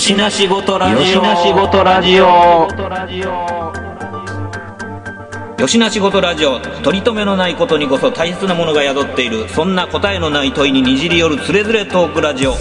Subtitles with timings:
[0.00, 0.98] よしなしごとラジオ。
[0.98, 2.24] よしなしごとラジオ。
[5.60, 6.58] よしなしごとラジオ。
[6.58, 9.46] 取り留めのないことにこそ大切なものが宿っている。
[9.50, 12.52] そんな答えのない問いににじり寄るつれづれトークラジオ。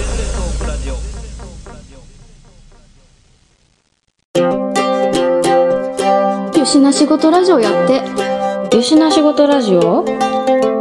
[6.60, 10.04] よしな仕事ラジオやってよしな仕事ラジオ？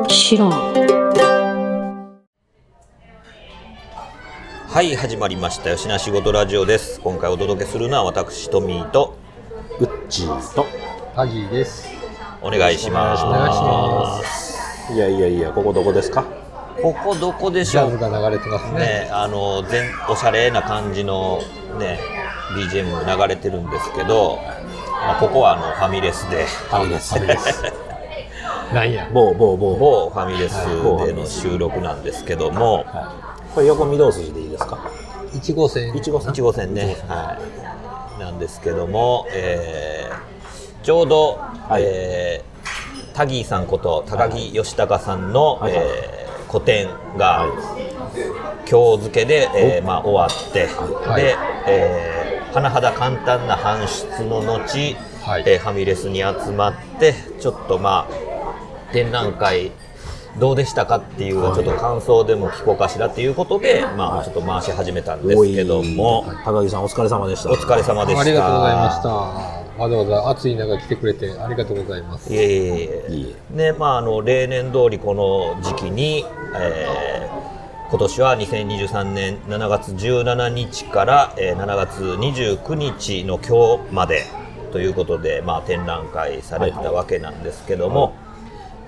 [0.09, 0.88] 知らん
[4.79, 5.71] はい、始まりました。
[5.71, 7.01] よしなしごとラジオです。
[7.01, 9.19] 今回お届けするのは私、トミーと
[9.81, 10.67] ウッチーと
[11.17, 11.89] ハギーです。
[12.41, 13.25] お願いします。
[13.25, 14.93] お願いします。
[14.93, 16.23] いやいやいやここどこですか？
[16.81, 17.91] ここどこでしょう？
[17.91, 18.79] ジャズが流れてますね。
[18.79, 21.41] ね、あの全おしゃれな感じの
[21.81, 21.99] ね
[22.55, 24.39] BGM 流れてるんですけど、
[24.93, 27.17] まあ、ここはあのファミレスでファミレス
[28.73, 29.11] なんや。
[29.13, 30.55] 某某某某ファミレス
[31.05, 34.79] での収録なんですけども、はい、これ横御堂筋でいいですか
[35.33, 35.93] ？1号線。
[35.97, 36.33] いちごさん。
[36.33, 37.37] 1号線ね、は
[38.17, 41.83] い、なんですけども、えーちょうど、はい。
[41.85, 45.73] えータギーさんこと高木義孝さんの、はい。
[45.73, 47.51] はいえー個展が、はい。
[48.71, 50.67] 今日付けで、えーまあ、終わって、
[51.09, 51.23] はい。
[51.23, 54.61] で、えー甚だ簡単な搬出の後、
[55.25, 59.73] はいえーファミレスに集まってちょっとまあ展覧会
[60.39, 67.51] どうでしたかっていう、ちょっと感想でも聞こうかしらっていうことで、まあ、ちょっと回し始めたんですけども、高木さんお疲れ様でした。
[67.51, 68.21] お疲れ様でした。
[68.21, 69.09] ありがとうございました。
[69.79, 72.33] わざわざ暑い中来てくれてありがとうございます。
[72.33, 76.25] いえいえいえいいねまあ、あの例年通りこの時期に、
[76.57, 77.59] えー
[77.91, 84.25] 今年は2023年7月17日から、えー7月29日の今日まで
[84.73, 88.13] ということで、まあ、展覧会されたわけなんですけども、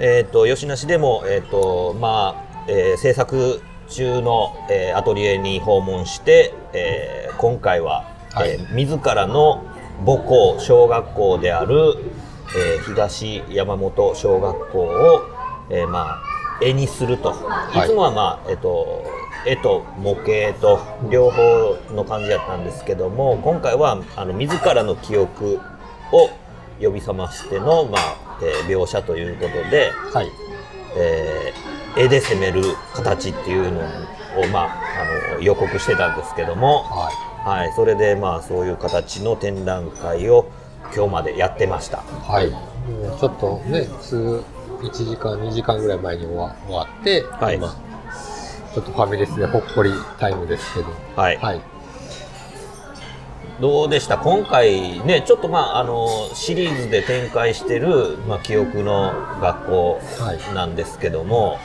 [0.02, 8.52] えー、と吉梨でも、えーとまあえー制作中の、えーアトリエに訪問して、えー今回は、はい。
[8.52, 9.64] えー自らの
[10.06, 11.74] 母校小学校である、
[12.56, 15.22] えー東山本小学校を、
[15.70, 16.22] えーまあ、
[16.62, 17.34] 絵にすると、
[17.74, 17.78] い。
[17.80, 19.04] いつもは、まあえっと
[19.46, 20.80] 絵と模型と
[21.10, 25.60] 両方の感じだったんですけども今回はあの自らの記憶
[26.12, 26.28] を
[26.78, 30.30] 呼び覚ましての、まあえー描写ということで、はい。
[30.96, 32.62] えー絵で攻める
[32.94, 37.10] 形っていうのを、まあ、あの予告してたんですけども、は
[37.44, 40.50] はい、それでまあそういう形の展覧会を
[40.94, 41.98] 今日までやってました。
[41.98, 42.02] い。
[42.28, 42.50] はい。
[43.18, 47.68] ちょっとね、数1時間、2時間ぐらい前に終わ終わって、はい今、
[48.74, 50.86] ちょっとファミレスでほっこりタイムですけど。
[51.16, 51.60] はいはい。
[53.60, 54.16] どうでした？
[54.18, 61.58] 今回ねちょっとまああのシリーズで展開してる、まあ、記憶の学校はいなんですけども、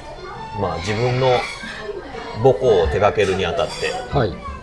[0.60, 1.40] まあ自分の
[2.44, 3.74] 母校を手掛けるにあたって
[4.16, 4.55] はい。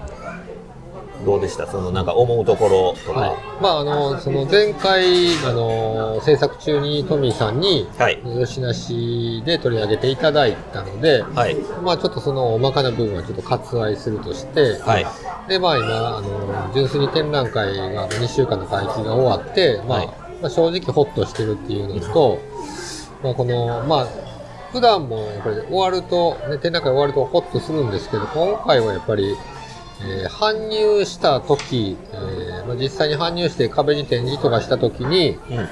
[1.24, 1.66] どうでした？
[1.66, 3.20] そのなんか思うところとか。
[3.20, 3.36] はい。
[3.60, 8.20] まあ、あの、その前回、あの、制作中にトミーさんに、はい。
[8.40, 11.56] 吉梨で取り上げていただいたので、はい。
[11.82, 15.06] まあちょっとその大まかな部分はちょっと割愛するとして、はい。
[15.48, 20.06] で、まあ今、あの、純粋に展覧会が2週間の会期が終わって、まあ、はい。
[20.40, 22.38] まあ正直ホッとしてるっていうのと、
[23.22, 24.06] まあこの、まあ、
[24.72, 29.36] 普段もやっぱり終わると、ね、展覧会終わるとホッとするんですけど、今回はやっぱり、
[30.06, 35.68] えー搬入した時、えーまあ、実際に搬入して壁に展示とかした時に、うん。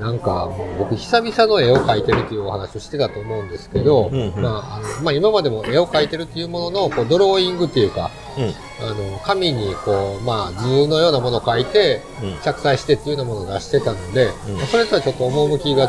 [0.00, 4.42] なんか、もう僕、久々の絵を描いてるというお話をしてたと思うんですけど、うんうん。
[4.42, 8.54] まあ、あのまあ、今までも絵を描いてるっていうものの、こう、ドローイングっていうか、うん。
[8.86, 12.38] あの、紙にこう、まあ、図のようなものを描いて、うん。
[12.42, 14.56] 着彩してっていうようなものを出してたので、うん。
[14.56, 15.86] まあそれとはちょっと趣が違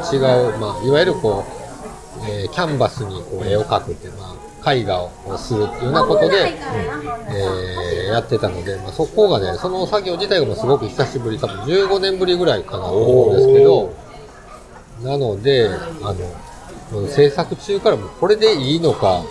[0.56, 4.36] う、まあ、いわゆるこう、えーキャンバスにこう絵を描くっていう、まあ、
[4.74, 6.54] 絵画をするっていうようなことで、
[7.30, 13.94] えーやってたので、まあ、そこがね、その作業自体がもうすごく久しぶり、多分15年ぶりぐらいかなと思うんですけど、
[15.04, 15.70] なので、
[16.02, 16.16] あ
[16.94, 19.24] の、制作中からもうこれでいいのか、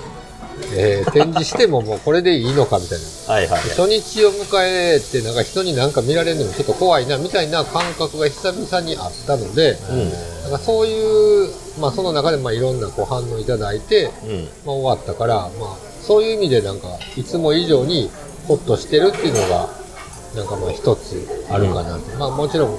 [0.74, 2.98] えー展示してももうこれでいいのかみたい
[3.28, 3.32] な。
[3.34, 3.60] はいはい。
[3.60, 11.50] 初日を迎えて、なんか人になんか見られるのもちょっと怖いな、みたいな感覚が久々にあったので、うんなんかそういう、
[11.80, 18.10] まあその中でまあいろんなこう反応いただいて、うんまあ終わったから、まあそういう意味でなんかいつも以上に
[18.46, 19.68] ホッとしてるっていうのが、
[20.36, 22.16] なんかまあ一つあるかなと。
[22.18, 22.78] まあもちろん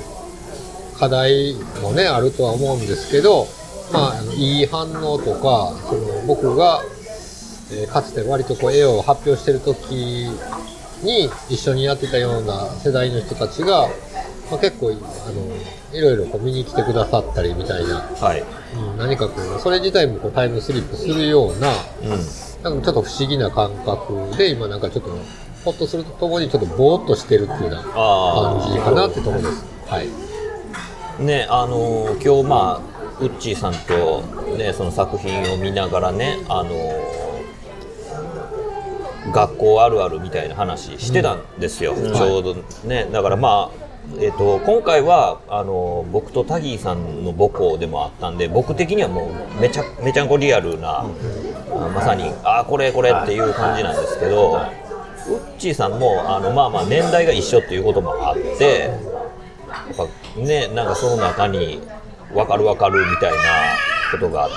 [0.97, 3.47] 課題もね、あるとは思うんですけど、
[3.91, 6.81] まあいい反応とか、その僕が、
[7.71, 10.31] えーかつて割とこう絵を発表してる時
[11.03, 13.89] に一緒にやってたような世代の人たちが、
[14.49, 18.43] まあ、結構あのいろいろこう見に来てくださったりみたいな、はい。
[18.75, 21.69] うん、何かこうそれ自体もこうタイムスリップするような
[22.03, 22.09] うん。
[22.63, 25.09] なんかちょっと不思議な感覚で今なんかちょっと
[25.63, 29.65] ホッとするとともにちょっとぼーっとしてるっていうようなあ感じかなってところです。
[29.87, 30.07] はい。
[31.19, 34.21] あねあのー今日まあウッチーさんと
[34.57, 37.17] ねその作品を見ながらねあのー
[39.31, 42.55] 学校あるあるみたいな話してたんですよ、ちょうど
[42.85, 43.86] ねだからまあ
[44.19, 51.05] えっと今回はあのー僕とタギーさんの母校でもあったんで僕的にはもうめちゃめちゃんこリアルな、あ
[51.93, 54.55] まさにああこれこれっていう感じなんですけど、ウ
[55.35, 61.81] ッチーさんもあのまあまあ年代が一緒っていうこともあってやっぱねなんかその中に
[62.33, 63.37] 分かる分かるみたいな
[64.11, 64.49] ことがあっ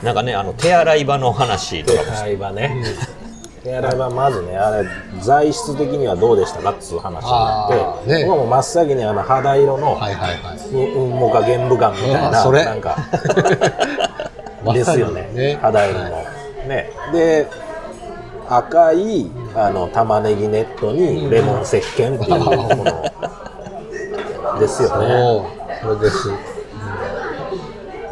[0.00, 2.84] てなんかねあの手洗い場の話とかも手洗い場ね。
[3.62, 4.88] 手洗い場まずね、あれ、
[5.20, 7.68] 材質的にはどうでしたかっつう話にな
[8.00, 8.24] って、ね。
[8.26, 10.58] 僕はもう真っ先にあの肌色の、はいはいはい。
[10.58, 12.96] ううんもか玄武岩みたいな、なんか、
[14.74, 15.30] ですよね。
[15.32, 15.58] ね。
[15.62, 16.04] 肌色の、
[16.66, 16.90] ね。
[17.12, 17.46] で
[18.48, 25.50] 赤いあの玉ねぎネットにレモン石鹸っていうもの ですよね、
[25.82, 26.51] そう、です。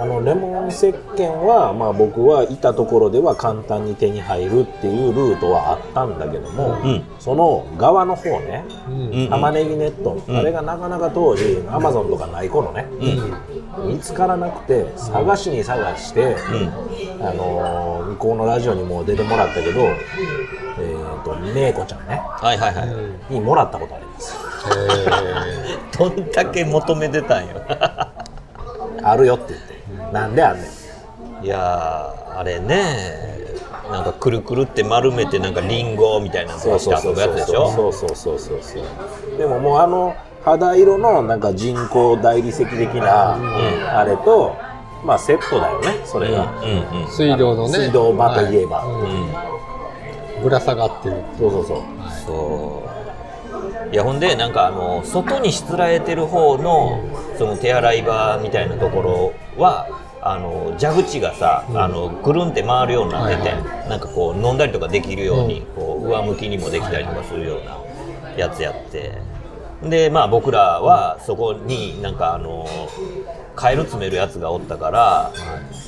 [0.00, 7.04] あのレモン石鹸は、まあ、僕はいたところでは簡単に手に入るっていうルートはあったんだけども、うん。
[7.18, 9.10] その側の方ねうん。
[9.10, 9.28] うん。
[9.28, 10.36] 玉ねぎネット、うん。
[10.36, 12.86] あれがなかなか当時アマゾンとかない頃ね、
[13.84, 16.34] 見つからなくて探しに探して、
[17.18, 17.26] うん。
[17.26, 22.84] あのー向こうのラジオにも出てもらったけど、えー、とめいこちゃんねはいはいは
[23.30, 24.36] い、にもらったことあります。
[25.92, 27.60] え どんだけ求めてたんよ。
[29.02, 29.69] あるよって言って、
[30.12, 30.68] なんであんね
[31.42, 31.44] ん。
[31.44, 33.20] いやーあれね
[33.90, 39.38] なんかくるくるって丸めてなんかリンゴみたいなのそうをして遊ぶそうそうそうやつでしょそうそうそうそうそう。
[39.38, 40.14] でももうあの
[40.44, 43.36] 肌色のなんか人工大理石的な、
[43.98, 44.56] あれと
[45.04, 47.74] まあセットだよねそれが、うんうんー、水道のね。
[47.74, 48.78] 水道場といえば。
[48.78, 50.40] はうんうん。
[50.40, 51.22] いぶら下がってる。
[51.38, 51.78] そうそうそう。
[52.26, 52.90] そう。
[53.92, 57.00] いやほんでなんかあの外にしつらえてる方の
[57.36, 63.88] その手洗い場みたいなところはあの蛇口がさ、あのぐるんって回るようになってて、はい。
[63.88, 65.66] なんかこう飲んだりとかできるように、うん。
[65.74, 67.78] こう上向きにもできたりとかするような
[68.36, 69.18] やつやって。
[69.82, 72.66] でまあ僕らはそこになんかあの
[73.56, 75.32] カエル詰めるやつがおったから、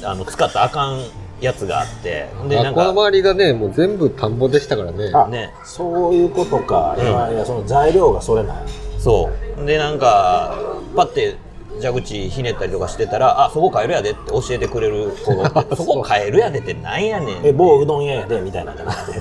[0.05, 1.05] あの使ったらあかん
[1.43, 2.29] やつがあって。
[2.49, 5.11] でなんかの周りがね、もう全部田んぼでしたからね。
[5.13, 5.53] あね。
[5.63, 7.05] そういうことか、うん。
[7.05, 8.67] いやいやその材料がそれなんや。
[8.99, 9.67] そう。
[9.67, 10.57] でなんか
[10.97, 11.37] パッて
[11.83, 19.21] 蛇口ひねったりとかしてたら「あそこカエルやで」って教えてくれる子がおって「そこカエルやで」ってなんやねんえ某うどん屋やでみたいなんじゃなくて。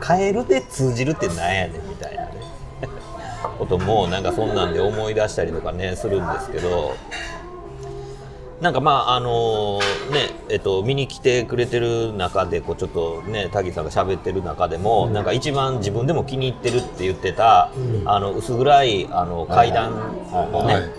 [0.00, 2.28] カエルで通じるってなんやねんみたいなね。
[3.58, 6.94] こともなんかそんなんで思い出したりとかねするんですけど
[8.60, 9.78] なんかまああの
[10.10, 17.70] ねえっと見に来てくれてる中でこうちょっとねタギさんが喋ってる中でも、なんか一番自分でも気に入ってるって言ってた、
[18.04, 20.90] あの薄暗いあの階段のね、はい。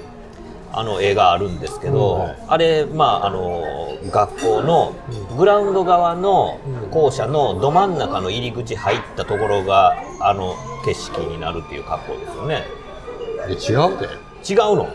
[0.71, 2.21] あの映画あるんですけど、うん。
[2.21, 2.37] はい。
[2.47, 3.63] あれまああの
[4.09, 4.95] 学校の
[5.35, 6.59] グラウンド側の
[6.91, 12.63] 校舎のど真ん中の入り口入ったところがあの景色になるっていう格好ですよね。
[13.49, 14.07] え違うで。
[14.47, 14.87] 違うの？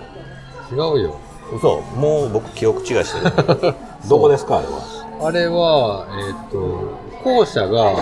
[0.73, 1.21] 違うよ。
[1.55, 1.83] 嘘。
[1.97, 3.75] もう僕記憶違いしてる。
[4.09, 4.95] どこですかあれは
[5.27, 6.59] あれは、えっ、と、
[7.23, 7.93] 校舎が、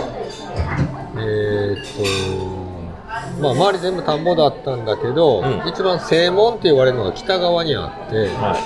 [1.19, 5.63] えっ、と、まあ、周り全部田んぼだったんだけど、うん。
[5.69, 8.57] 一番正門って言われるのが北側にあって、は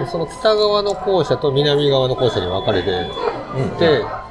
[0.00, 3.06] でその北側の校舎と南側の校舎に分かれてい、う
[3.76, 4.24] んで、えー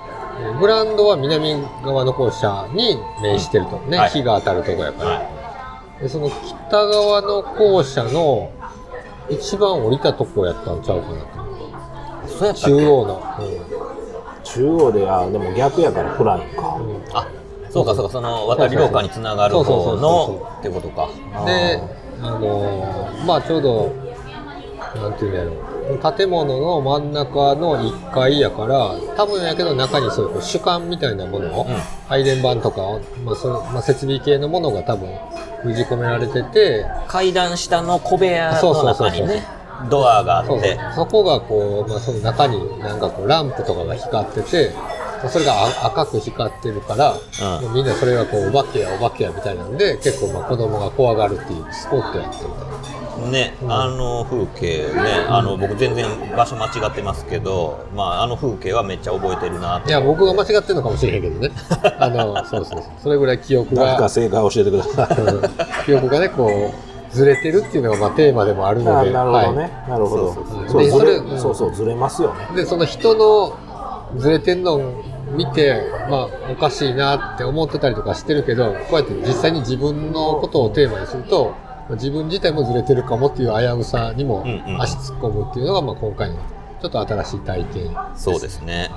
[0.59, 3.77] グラウンドは南側の校舎に面してると。
[3.87, 4.09] ね、はい。
[4.09, 5.09] 日が当たるとこやから。
[5.11, 5.43] は
[6.01, 8.51] で、その北側の校舎の
[9.29, 11.15] 一番降りたとこやったんちゃうかな。
[11.15, 11.25] と。
[12.27, 12.71] い、そうやったっけ？
[12.71, 13.21] 中央の。
[14.43, 16.77] 中央であでも逆やからプラインか、
[17.13, 17.27] あ
[17.69, 21.09] そうかそうかその渡り廊下につながる方のってことか。
[21.45, 21.81] で、
[22.21, 23.91] あのーまあちょうど、
[24.95, 25.55] なんていうんやろう、
[26.17, 31.73] 建物の真ん中の1階やから、多分やけど中にそういう主管みたいなものを、うん。
[32.07, 35.09] 配電盤とか、まあそのまあ、設備系のものが多分
[35.63, 39.45] 封じ込められてて、階段下の小部屋のそうそうそう中にね
[39.89, 40.79] ドアがあって。
[40.95, 44.71] そこがこう、まあ、その中になんかこうランプとかが光ってて、
[45.29, 47.73] それがあ赤く光ってるから、うん。
[47.73, 53.02] みんなそれがこうお化けやお化けやみたいなんで結構まあ子供が怖がるっていうスポットやってるみたいな。
[53.31, 56.05] ね、あの風景ね、あの僕全然
[56.35, 59.89] 場所間違ってますけど、まああの風景はめっちゃ覚えてるなと。
[59.89, 61.51] いや、僕が間違ってるのかもしれへんけどね。
[61.99, 62.91] あの、そうそうそう。
[63.01, 65.21] それぐらい記憶が、誰か正解教えてください。
[65.21, 65.41] うん。
[65.85, 69.09] 記憶がね、こう、ずれてるっていうのがまあテーマでもあるので。
[69.09, 70.33] あなるほどね、はなるほど。
[70.33, 70.83] そうそうそう。
[70.83, 72.47] でそうずれそうそうずれますよね。
[72.53, 73.57] いで、その人の
[74.17, 74.79] ずれてんの
[75.35, 81.53] 見て、まあ、おかしいなって思ってたりとかしてるけど、こうやって実際に自分のことをテーマにすると、
[81.91, 86.37] 自分自体もずれてるかもっていう危うさにもうんうん足突っ込むっていうのが、まあ、今回の
[86.81, 87.95] ちょっと新しい体験。
[88.15, 88.89] そうですね。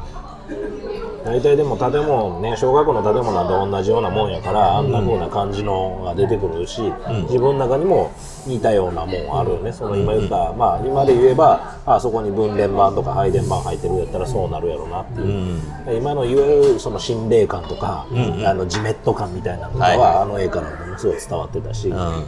[1.25, 6.83] 大体でも建物ね小学校の建物なんて同じようなもんやからあんな風な感じのが出てくるし、
[7.23, 8.13] 自分の中にも
[8.47, 9.73] 似たようなもんあるよね。
[9.73, 15.27] その今言った、まあ今で言えばあそこに分電盤とか配電盤入ってるやったらそうなるやろなっていう。
[15.27, 15.97] う、ん。
[15.97, 18.47] 今のいわゆるその心霊感とか、んうん。
[18.47, 20.17] あのジメット感みたいなのは、はいはい。
[20.19, 22.25] あの絵からものすごい伝わってたし、うん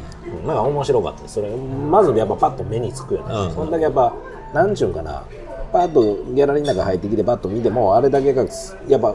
[0.46, 3.54] なんか面白かったそれまずやっぱパッと目につくよね、うん。
[3.54, 4.14] そんだけやっぱ
[4.54, 5.24] なんちゅうんかな。
[5.72, 8.44] パッとギャラリーの中入ってきてパッと見てもあれだけが
[8.88, 9.14] やっぱ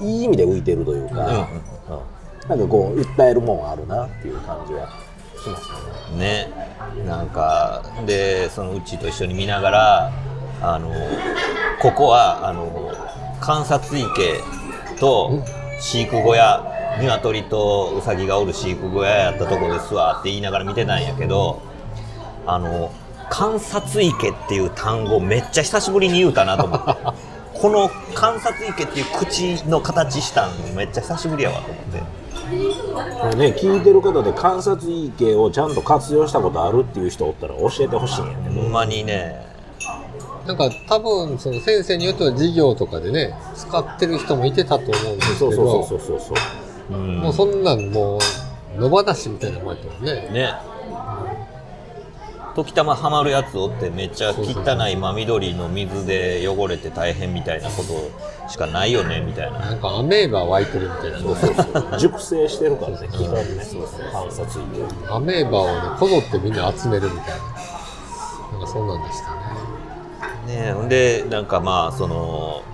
[0.00, 1.34] いい意味で浮いてるというか、うん。
[1.34, 2.48] うん。
[2.48, 4.88] なんかこう訴えるもんあるなっていう感じは
[5.42, 6.18] しますよね。
[6.18, 7.04] ね。
[7.06, 10.12] なんかでそのうちと一緒に見ながら
[10.62, 10.90] あの
[11.80, 12.92] ここはあの
[13.40, 14.40] 観察池
[14.98, 15.42] と
[15.80, 21.62] 飼育小屋鶏とウサギがおる飼育小屋やったとこですわって言いながら見てたんやけど
[22.46, 22.92] あの
[23.30, 27.28] 観察池っていう単語めっちゃ久しぶりに言うたなと思って。
[27.60, 32.18] この観察池っていう口の形したんめっちゃ久しぶりやわと思って。
[33.20, 39.44] これね聞いてる方で観察池をちゃんと活用したことあるっていう人おったら教えてほしいんやけど、ほんまにね。
[40.46, 46.36] なんか多分その先生によっては授業とかでね使ってる人もいてたと思うんですけそうどそうそうそうそう
[46.90, 47.18] うん。
[47.18, 48.18] もうそんなんも
[48.76, 50.12] う野放しみたいなもんやったもんね。
[50.30, 50.54] ね。
[52.54, 59.60] 時たまはまるやつおってめっちゃ汚い真緑の水で汚れて大変みたいなことしかないよねみたいな。
[59.60, 61.18] なんかアメーバ湧いてるみたいな。
[61.20, 61.62] そうそうそ
[61.96, 61.98] う。
[61.98, 63.42] 熟成してるからね基本ね。
[64.12, 67.44] 観察池アメーバをねこぞってみんな集めるみたいな。
[68.52, 69.34] なんかそんなんでした
[70.52, 70.64] ね。
[70.66, 72.64] ねほんでなんかまあその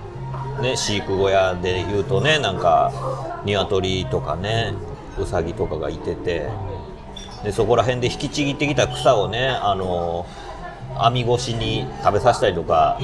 [0.61, 2.91] ね飼育小屋で言うとねなんか
[3.45, 4.73] 鶏とかね
[5.19, 6.49] ウサギとかがいてて
[7.43, 10.25] でそこら辺で引きちぎってきた草をねあの
[10.97, 12.97] 網越しに食べさせたりとか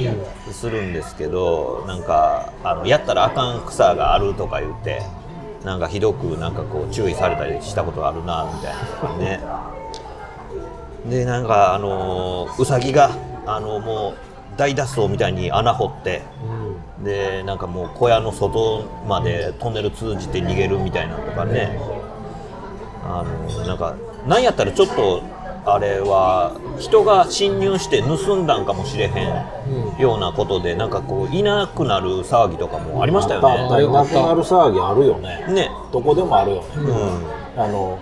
[0.50, 5.02] するんですけどなんかあのやったらあかん草があるとか言って
[5.64, 8.74] なんかひどくなんかこう注意されたりしたことがあるなみたい
[9.18, 9.40] なね。
[11.08, 13.10] でなんかあのウサギが
[13.46, 16.22] あのもう大脱走みたいに穴掘って
[17.02, 21.78] でなんかもう小屋の外までトンネル通じて逃げるみたいなのとかね。
[23.04, 25.22] あのなんかなんやったらちょっと
[25.64, 33.54] あれは人が侵入して盗んだんかもしれへんようなことでなんかこういなくなる騒ぎとかもありましたよね。
[33.66, 33.78] った。
[33.78, 35.44] なくなる騒ぎあるよね。
[35.52, 37.98] ね、どこでもあるよね、うん、あの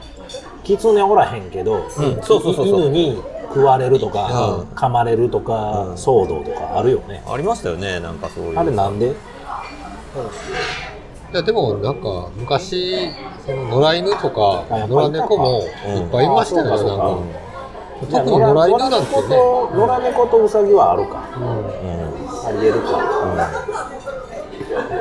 [0.64, 1.90] 狐おらへんけど、うん。
[1.90, 2.66] そうそうそうそう。
[2.66, 4.26] 犬に食われるとか、
[4.60, 4.68] うん。
[4.70, 5.52] 噛まれるとか、
[5.82, 5.92] うん。
[5.94, 7.22] 騒動とかあるよね。
[7.26, 8.58] ありましたよねなんかそういう。
[8.58, 9.08] あれなんで？
[9.08, 9.12] い
[11.32, 13.10] やでもなんか昔
[13.46, 15.96] その野良犬とか野良猫もうん。
[15.98, 17.18] いっぱいいましたよね、なんか。
[18.00, 21.28] 特に野良犬なんてね、野良猫とウサギはあるか。
[21.36, 21.46] うん。
[22.46, 22.98] ありえるか、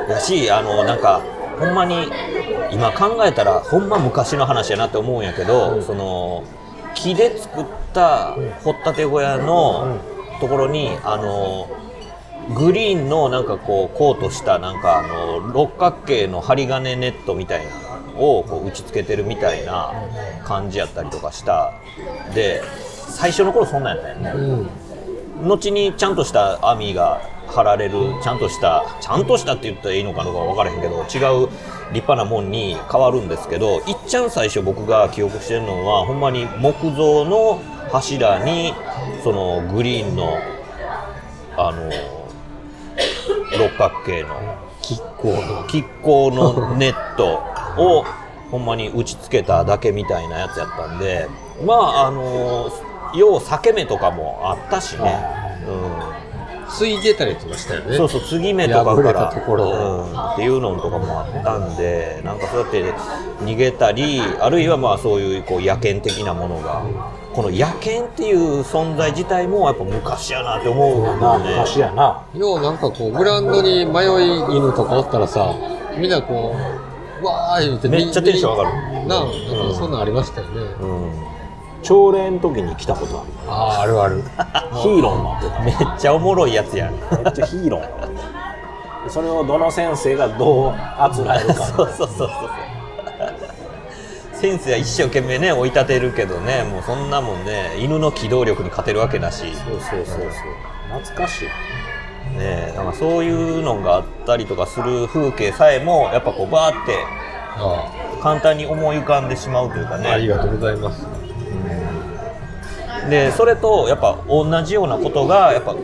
[0.08, 1.22] だしあのなんか
[1.58, 2.10] ほんまに
[2.70, 6.44] 今考えたらほんま昔の話やなって思うんやけど、その
[6.94, 9.98] 木で作った掘ったて小屋の
[10.40, 11.68] ところにあの
[12.54, 17.70] グリーンのなんかこうコートしたなんかあの六角形の針金ネットみたいな
[18.14, 19.92] のをこう打ち付けてるみたいな
[20.44, 21.72] 感じやったりとかした
[22.34, 22.62] で
[23.08, 24.30] 最初の頃そんなんやったよね。
[24.30, 27.92] うん後にちゃんとした網が張られる
[28.22, 31.48] ちゃんとしたちゃんとしたって言ったらいいのかどうか分からへんけど違う
[31.92, 38.72] 立派なもんに変わるんですけどいっちゃん最初僕が記憶してるのはほんまに木造の柱に
[39.24, 40.38] そのグリーンの
[41.56, 41.90] あの
[43.58, 44.28] 六角形の
[44.82, 45.64] 亀甲の。
[45.66, 47.42] 亀甲のネット
[47.76, 48.04] を
[48.50, 51.28] ほんまに打ち付けただけみたいなやつやったんで
[51.64, 52.70] まああの
[53.14, 55.20] 要は裂け目とかもあったしね、
[56.76, 57.86] ついでたりとかしたよね。
[57.90, 62.92] うん、そうそう継ぎ目とか破れからたところうん、っていうのとかもあったんでなんかそうやって
[63.44, 66.82] 逃げたりあるいはまあそういうこう野犬的なものが
[67.34, 72.24] この野犬っていう存在自体もやっぱ昔やなって思うなもんね昔やな。
[72.34, 75.54] ようなんかこうグラウンドに迷い犬とかおったらさ
[75.96, 76.54] みんなこ
[77.22, 79.06] うわー言ってめっちゃテンション上がる。
[79.06, 81.29] なあなんかそんなんありましたよね、うん
[81.82, 83.30] 朝礼の時に来たことある。
[83.48, 84.22] あああるある。
[84.82, 85.84] ヒーローになってた。
[85.88, 86.92] めっちゃおもろいやつやん。
[86.92, 89.08] めっちゃヒーロー。
[89.10, 91.54] それをどの先生がどうあつらえるか。
[91.66, 92.28] そうそうそうそう。
[94.34, 99.54] 先生は一生懸命ね追い立てるけどねもうそんなもんね犬の機動力に勝てるわけだし。
[99.54, 100.26] そうそうそうそう。
[101.00, 101.48] 懐かしい。
[102.38, 106.94] ねなんかそういうのがあったりとかする風景さえもやっぱこうバーって
[107.56, 107.90] あ
[108.22, 111.06] 簡単に思い浮かんでしまうというかあありねがとうございます
[113.08, 115.80] でそれとやっぱ同じようなことがやっぱうっ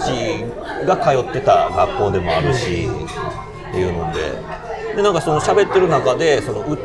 [0.00, 2.88] ちが通ってた学校でもあるし
[3.70, 4.66] っていうので。
[4.96, 6.78] でなんかその喋ってる中でそのうっ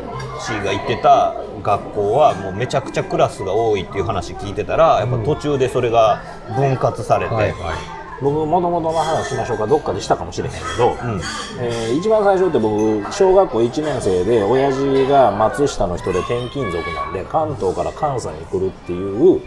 [0.44, 6.22] ちが行ってた学校はもうめちゃくちゃクラスが多いっていう話聞いてたらやっぱ途中でそれが
[6.54, 9.66] 分割されて、はいはい僕もともとの話しましょうか。
[9.66, 11.20] どっかでしたかもしれへんけど、うん。
[11.60, 19.40] えー一番最初って僕小学校1年生で親父が松下の人で転勤族なんで関東から関西に来るっていう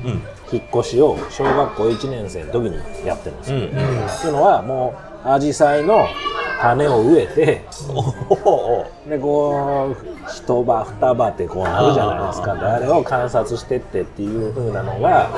[0.51, 3.57] 引っ越しを小学校1年生の時にやってるんですよ。
[3.57, 3.63] うん。
[3.63, 3.69] うん。
[3.69, 6.07] っていうのはもうアジサイの
[6.61, 7.45] 種を植えて
[9.09, 9.95] でこう
[10.27, 12.55] 一葉二葉ってこうなるじゃないですか。
[12.55, 15.29] であれを観察してってっていう風なのが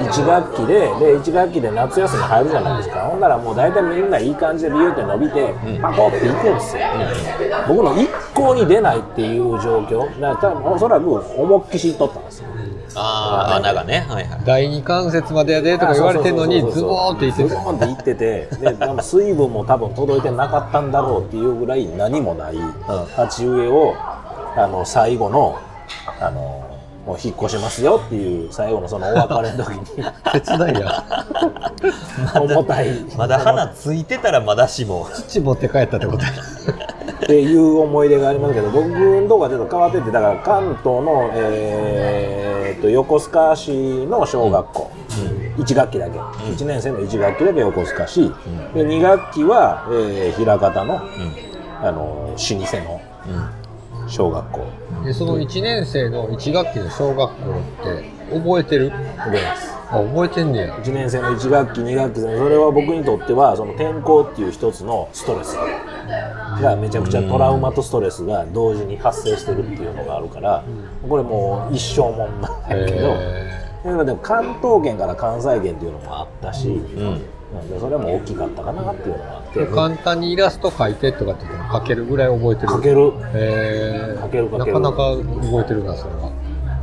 [0.00, 3.00] 1学期でで1学期で夏休み入るじゃないですか。
[3.02, 6.82] ほんならもう大体みんないい感じでビューって伸びてパコっていくんですよ、
[7.68, 10.20] 僕の一向に出ないっていう状況。
[10.20, 12.48] だから多分おそらく思いっきしとったんですよ
[12.96, 14.06] ああ穴がね。
[14.08, 22.56] はいはい第二関節までやでとか言われてるのにズボーって言ってズボーンって言っててででも水分も多分届いてなかったんだろうっていうぐらい何もない
[23.16, 25.58] 鉢植えをあの最後の
[26.20, 26.63] あの
[27.06, 30.04] もう引っ越しますよっていう最後のそのお別れの時に。
[30.32, 31.04] 手伝いや。
[32.34, 33.04] 重たい。
[33.16, 35.08] まだ花ついてたらまだしも。
[35.12, 36.30] 土持って帰ったってことや。
[37.24, 43.70] っていう思い出がありますけど僕のとこはちょっと変わっててだから関東の、えーっと横須賀市
[44.06, 44.90] の小学校、
[45.56, 48.28] 1学期だけ、1年生の1学期だけ横須賀市、
[48.74, 51.00] で2学期は、えー枚方の,、
[51.80, 53.00] あの老舗の
[54.06, 54.66] 小学校。
[55.04, 57.32] でその1年生の1学期の小学校っ
[57.84, 58.90] て覚えてる？
[58.90, 59.74] 覚えます。
[59.90, 60.74] あ覚えてんねや。
[60.76, 65.56] 1年生の1学期2学期それは僕にとってはその転校っていう一つのストレス。
[66.60, 70.62] がめちゃくちゃトラウマとストレスが同時に発生してるっていうのがあるから
[71.08, 77.22] これもう一生もんなんやけどでも関東圏から関西圏っていうのもあったし、うん
[77.60, 79.60] うんでそれも大きかったかなっていうのがあって。
[79.60, 83.12] ー簡単にイラスト描いてとかって言っても描けるぐらい覚えてるかける。
[83.34, 84.58] へ描ける描ける。
[84.58, 86.32] なかなか覚えてるなそれは。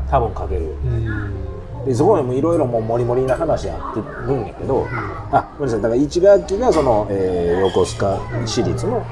[0.10, 0.62] 多分かける。
[0.62, 1.86] うん。
[1.86, 4.88] でそこにもいろいろもうモリモリな話あってるんやけど、
[5.32, 5.82] あごめんなさい。
[5.82, 9.04] だから1学期がその、えー横須賀市立の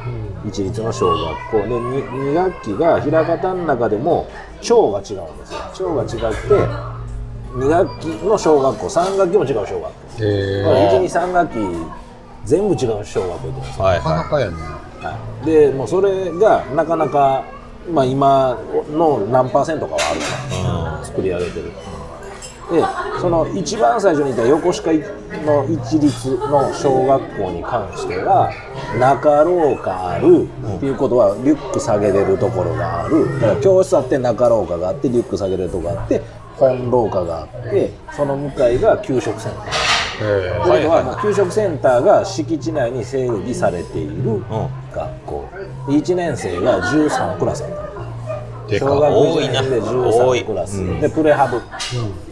[0.46, 1.58] 一律の小学校。
[1.58, 4.28] で 2, 2学期が枚方の中でも
[4.62, 5.90] 町が違うんですよ。
[5.90, 6.48] 町が違って
[7.56, 8.86] 2学期の小学校。
[8.86, 11.60] 3学期も違う小学校123学期
[12.46, 14.58] 全部違う小学校行ってるんですなかなかやね
[15.00, 17.46] はい、でもうそれがなかなか、
[17.90, 18.60] まあ、今
[18.92, 21.72] の何パーセントかはあるから作り上げてる。
[22.70, 22.84] で
[23.20, 24.94] その一番最初にいた横須賀
[25.44, 28.52] の一律の小学校に関しては
[29.00, 33.40] 中廊下あるっていうことはリュック下げれるところがある。
[33.40, 36.22] だから教室あって中廊下があってリュック下げれるところがあって
[36.58, 39.66] 本廊下があってその向かいが給食センター。
[39.68, 39.89] へ
[40.20, 44.42] ということは給食センターが敷地内に整備されている
[44.94, 45.50] 学校。
[45.88, 47.62] 1年生が13クラス。
[47.64, 47.80] だった
[48.68, 48.86] でか。
[48.86, 51.62] 小学多い1年でな多い13クラス、うんでプレハブ、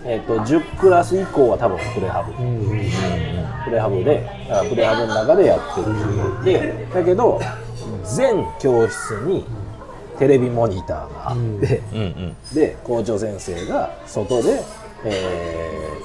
[0.06, 2.60] えっと10クラス以降は多分プレハブ、うん。
[2.60, 2.82] うん
[3.66, 6.44] プレハブであプレハブの中でやってる。
[6.44, 7.40] でだけど
[8.04, 9.46] 全教室に
[10.20, 12.00] テレビモニターがあって、うん。
[12.00, 12.36] うん。
[12.54, 14.62] で校長先生が外で、
[15.06, 15.97] えー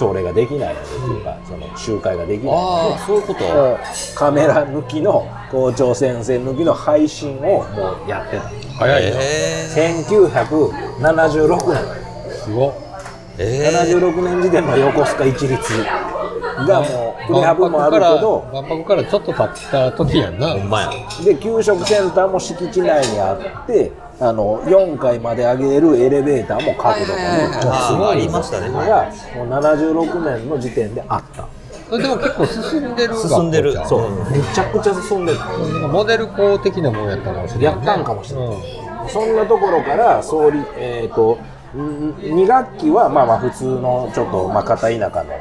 [0.00, 3.40] 朝礼ができないのでっていうか、その集会ができないのああそういうこと？
[3.40, 3.76] で
[4.16, 8.42] カメラ抜きの校長先生抜きの配信をもうやってた。
[8.78, 9.18] 早いな。
[9.20, 9.66] え。
[10.08, 11.76] 1976年。
[12.32, 12.72] すごっ。
[13.36, 13.70] ー、え。
[13.74, 15.84] ー、76年時点の横須賀一律
[16.66, 18.48] がもうプレハブもあるけど。
[18.52, 20.48] 万博からちょっと経った時やんな。
[20.48, 20.90] ほんまや
[21.24, 27.24] で給食センターも敷地内にあってあの4階まで上げるエレベーターも各どこに
[27.64, 28.68] あーありましたね。
[28.68, 31.48] のがもう76年の時点であった。
[31.88, 33.72] それでも結構進んでる進んでる。
[33.86, 34.12] そう。
[34.12, 35.38] うめちゃくちゃ進んでる。
[35.88, 38.48] モデル校的なもんやったかもしれない、やったんかもしれない。
[38.48, 41.38] うんそんなところから総理えっ、と
[41.74, 45.32] 2学期はまあまあ普通のちょっとまあ片田舎の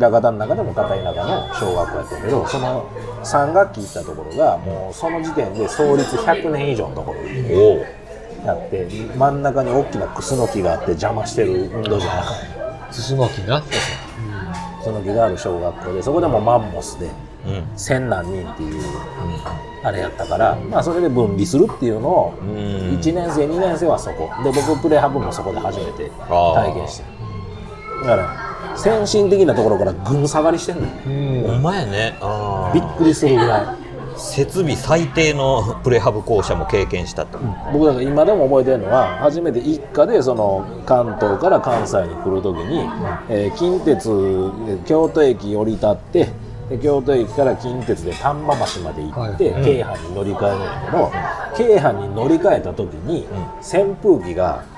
[0.00, 2.88] 枚方の中でも片田舎の小学校やったけどその
[3.22, 7.50] 3学期行ったところがもうその時点で創立100年以上のところに
[8.44, 12.34] やって真ん中に大きなクスノキがあって邪魔してる運動じゃなかっ
[12.88, 12.94] た
[14.78, 17.10] クスノキがある小学校でそこでもマンモスで
[17.46, 18.82] うん千何人っていう
[19.84, 22.48] あれやったから、まあ、それで分離するっていうのをうん。
[22.98, 24.30] 1年生2年生はそこ。
[24.42, 27.04] で僕プレハブもそこで初めて体験して。
[28.00, 31.42] るだから先進的なところから群下がりしてんのうん。
[31.46, 32.14] ほんまやね
[32.72, 33.84] びっくりするぐらい。
[34.16, 37.38] 設備最低の プレハブ校舎も経験したと、
[37.72, 42.88] 僕だから今でも覚えてるのは初めて一家でその関東から関西に来る時に、
[43.28, 44.08] えー近鉄
[44.66, 46.28] で京都駅降り立って
[46.70, 49.64] で京都駅から近鉄で丹波橋まで行って、はい。
[49.64, 51.12] 京阪に乗り換えるんだけど、
[51.56, 53.26] 京阪に乗り換えた時に、
[53.60, 54.73] 扇風機がおお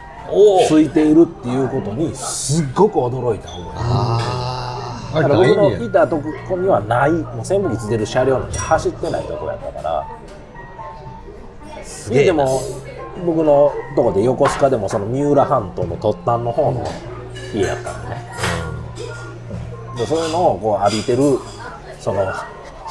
[0.69, 7.13] ついているっていうことにすっごく驚いた覚えだから僕のないたとこにはない。
[7.13, 10.07] もう扇風機ついてる車両なんて走ってないとこやったから。
[11.81, 12.27] ーすげえな。
[12.27, 12.61] でも
[13.25, 16.85] 僕のとこで横須賀でもその三浦半島の突端の方の
[17.55, 18.23] 家やったんでね、
[19.97, 21.39] でそういうのをこう浴びてる
[21.99, 22.27] その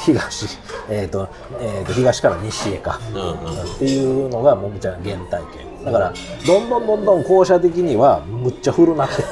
[0.05, 1.27] 東、えーと
[1.59, 3.75] えーと東から西へか、うんうん。
[3.75, 5.85] っていうのがもうむちゃな原体験。
[5.85, 6.13] だから
[6.45, 9.21] どんどんどんどん校舎的にはむっちゃ古なって。
[9.21, 9.25] る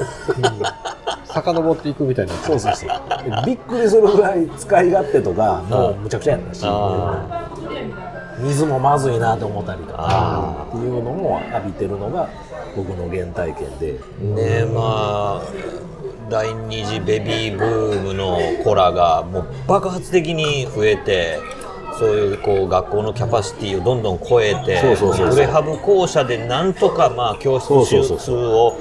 [1.25, 2.89] 遡っていくみたいなそうそうそう。
[2.89, 6.62] でびっくりするぐらい使い勝手とかもうむちゃくちゃやったし。
[6.63, 7.49] あ
[8.39, 9.95] 水もまずいなと思ったりとか。
[9.99, 12.29] あっていうのも浴びてるのが
[12.75, 13.99] 僕の原体験で。
[14.21, 15.41] ーねえまあ
[16.29, 21.39] 第二次ベビーブームの子らがもう爆発的に増えて
[21.99, 28.79] そういうこう学校のキャパシティをどんどん超えてプレハブ校舎でなんとかまあ教室そうそうそう数を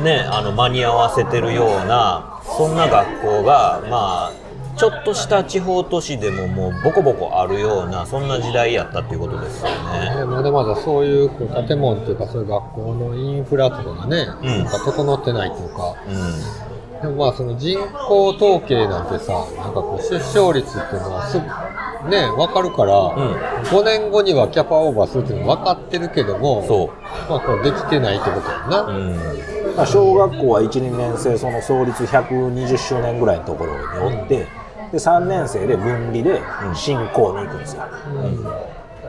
[0.00, 4.41] ねあの間に合わせてるようなそんな学校がまあ
[4.82, 10.16] ちょっとした地方都市でももうボコボコあるようなそんな時代やったっていうことですよね。
[10.16, 14.64] ねまだまだそういうこう建物っていうかそういう学校のインフラとかがね、うん。
[14.64, 15.94] なんか整ってないというか。
[16.08, 17.00] うん。
[17.00, 23.62] でもまあその人口統計なんてさなんかこう出生率っていうのはすぐね分かるから、ん。
[23.62, 27.30] 5年後にはキャパオーバーするっていうのは分かってるけどもそう。
[27.30, 29.76] まあこうできてないってことやんな、うん。
[29.76, 34.44] まあ小学校は12年生その創立120周年ぐらいのところにおって、
[34.92, 36.40] で3年生で分離で
[36.74, 37.82] 新校に行くんですよ、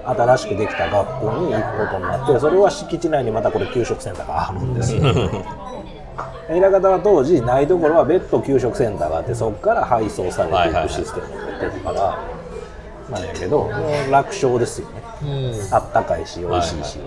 [0.06, 5.04] 新しくできた学校に行くことになってそれは敷地内にまたこれ給食センターがあるんですよ。
[6.48, 12.20] 平方は当時ないところは別途給食センターがあってそこから配送されていくシステムになってるから
[13.10, 13.70] なんやけど
[14.10, 15.02] 楽勝ですよね。
[15.24, 15.74] うん。
[15.74, 17.00] あったかいし美味しいし、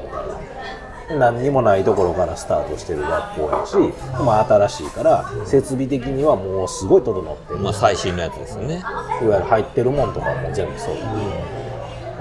[1.10, 3.76] 何にもないところからスタートしてる学校やし、
[4.24, 8.82] まあ、新しいから設備的にはもうすごい整ってる、まあ最新のやつですよね。
[9.22, 10.96] いわゆる入ってるもんとかも全部そう、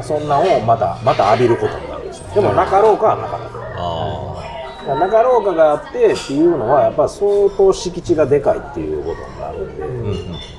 [0.03, 3.55] そんなんをまたまた浴びることになるんですよでも中廊下はなかった。
[3.81, 10.54] あ中廊下があってっていうのはやっぱ相当敷地がでかいっていうことになるんで、あ、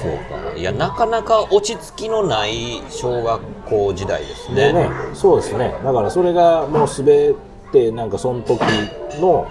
[0.00, 0.10] そう
[0.52, 0.56] か。
[0.56, 4.72] いや、なかなか落ち着きのない小学校時代ですね。
[4.72, 5.74] でねそうですね。
[5.84, 7.34] だからそれがもう全
[7.72, 8.60] てなんかその時
[9.20, 9.46] の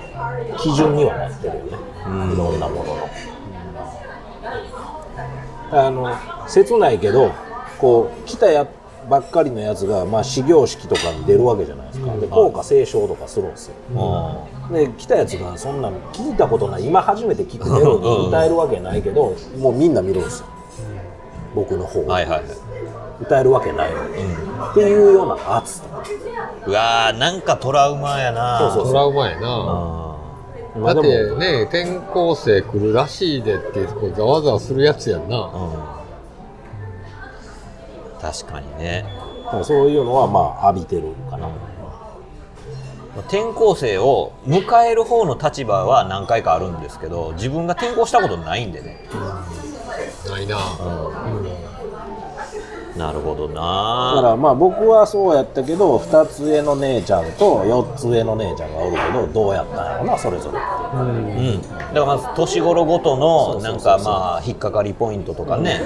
[0.58, 1.70] 基準にはなってるよね、
[2.34, 3.10] いろんなものの。
[5.72, 6.16] あの
[6.48, 7.32] 切ないけど
[7.78, 8.66] こう来たや
[9.08, 14.36] ばっかりのやつが、まあ、始業式とかに出るわけじゃないですか、で校歌斉唱とかするんですよ、あ
[14.72, 20.48] で来たやつがそんなの聞いたことない今初めて聞くメロディー歌えるわけないけどもうみんな見るんですよ。
[21.56, 22.48] 僕の方はいはいはい。
[23.22, 24.10] 歌えるわけないのに、
[24.72, 25.82] っていうような圧。
[26.66, 28.60] うわーなんかトラウマやな。
[28.60, 29.48] そうそうトラウマやな。
[30.76, 35.36] あだってね転校生来るらしいでってこうざわざわするやつやんな。
[35.36, 35.68] ーう
[38.18, 38.22] ん。
[38.22, 39.06] 確かにね。
[39.64, 41.50] そういうのはまあ浴びてるかな、
[43.18, 49.00] 転校生を迎える方の立場は何回かあるんですけど自分が転校したことないんでね。
[50.30, 50.58] ないな、
[52.96, 53.62] なるほどだか
[54.16, 60.60] ならまあ僕はそうやったけど2つ上の姉ちゃんと4つ上の姉ちゃんがおるけどどうやったんやろなそれぞれ。
[60.60, 61.62] うん。
[61.62, 65.80] だからまず年頃ごとのなんかまあ引っかかりポイントとかね。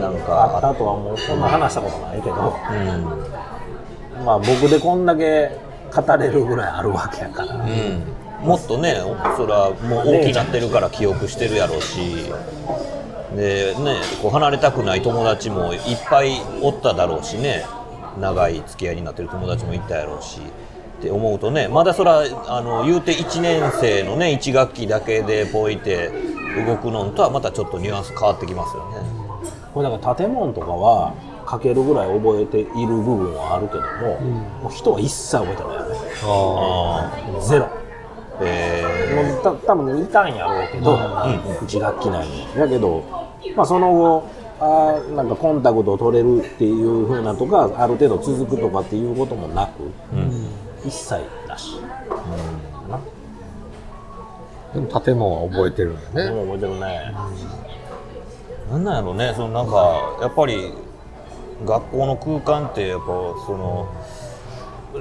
[0.00, 1.16] なんあっかたとはもう。
[1.26, 2.34] こんな話したことないけど。
[4.18, 4.24] うん。
[4.24, 8.02] まあ僕でこんだけ語れるぐらいあるわけやから、うん。
[8.46, 8.96] もっとね
[9.36, 11.98] それはもう大きくなってるから記憶してるやろうし。
[13.36, 17.64] でねこう離れたくない友達もいっぱいおっただろうしね。
[18.20, 20.40] 長い付き合いになってる友達もいたやろうし。
[20.98, 26.10] って思うとねまだそらあの言うて1年生のね1学期だけでポイて
[26.66, 28.96] 動くのとはまたちょっとニュアンス変わってきますよね。
[29.72, 31.14] これだから建物とかは
[31.50, 34.20] 書けるぐらい覚えている部分はあるけども,、
[34.62, 35.96] もう人は一切覚えてないよね。
[36.24, 37.64] ああゼロ。
[37.64, 37.68] ー。
[38.40, 42.46] えもうた多分いたんやろうけど、1学期内に。
[42.56, 43.02] だけど、
[43.56, 44.24] まあ、その後
[44.60, 49.90] あーなんかコンタクトを取れるっていう風なとかある程度続くとかっていうこともなく、
[50.84, 51.80] 一切なし、
[52.88, 52.98] な
[54.74, 56.24] でも建物は覚えてるんだね。
[56.24, 57.14] でも覚えてるね。
[58.70, 59.32] なんなんやろね。
[59.34, 60.74] そのなんかやっぱり
[61.64, 63.88] 学校の空間ってやっぱその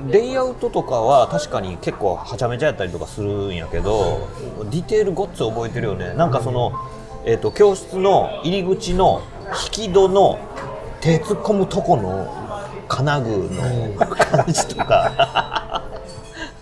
[0.10, 4.28] レイアウトとかは確かに結構はちゃめちゃやったりとかするんやけど
[4.70, 6.14] ディテールごっつ覚えてるよね。
[6.14, 6.74] なんかその、
[7.26, 9.22] えー、と教室の入り口の
[9.66, 10.40] 引き戸の
[11.00, 15.84] 手突っ込むとこの金具の感じとか。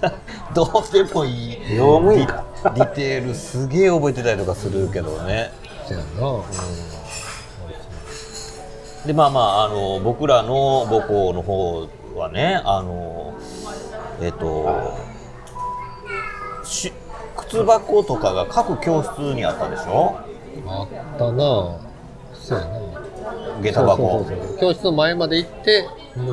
[0.54, 1.60] どうでもいい。
[1.68, 5.52] デ用務員ィかディテールすげえ覚えてたりとかするけどね。
[5.86, 6.95] そうやな。
[9.06, 13.34] でまあまああの僕らの母校の方はねあの
[14.22, 14.98] えっ、と
[16.64, 16.92] し
[17.36, 20.18] 靴箱とかが各教室にあったでしょ？
[20.68, 20.88] あっ
[21.20, 21.78] たな。
[22.34, 22.80] そうやな。
[23.62, 23.98] 下駄箱。
[23.98, 25.88] そうそうそう教室の前まで行って、
[26.18, 26.32] 脱ぐ。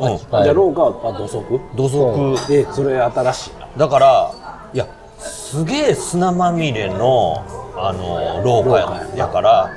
[0.00, 0.18] うん。
[0.18, 1.60] じゃあ廊下は土足？
[1.76, 2.52] 土足。
[2.52, 3.50] えそれ新しい。
[3.60, 4.34] なだから
[4.74, 4.86] いや
[5.18, 7.44] すげえ砂まみれの
[7.76, 9.70] あの廊下ややから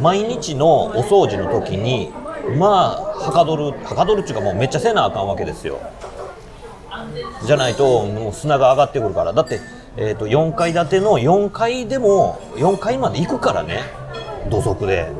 [0.00, 2.12] 毎日のお掃除の時に
[2.58, 5.80] まあはかどるはかどるっていうかもうめっちゃせなあかんわけですよ。
[7.46, 9.32] じゃないともう砂が上がってくるから。
[9.32, 9.60] だって、
[9.96, 13.80] えー、と4階建ての4階でも4階まで行くからね。
[14.50, 15.12] 土足で。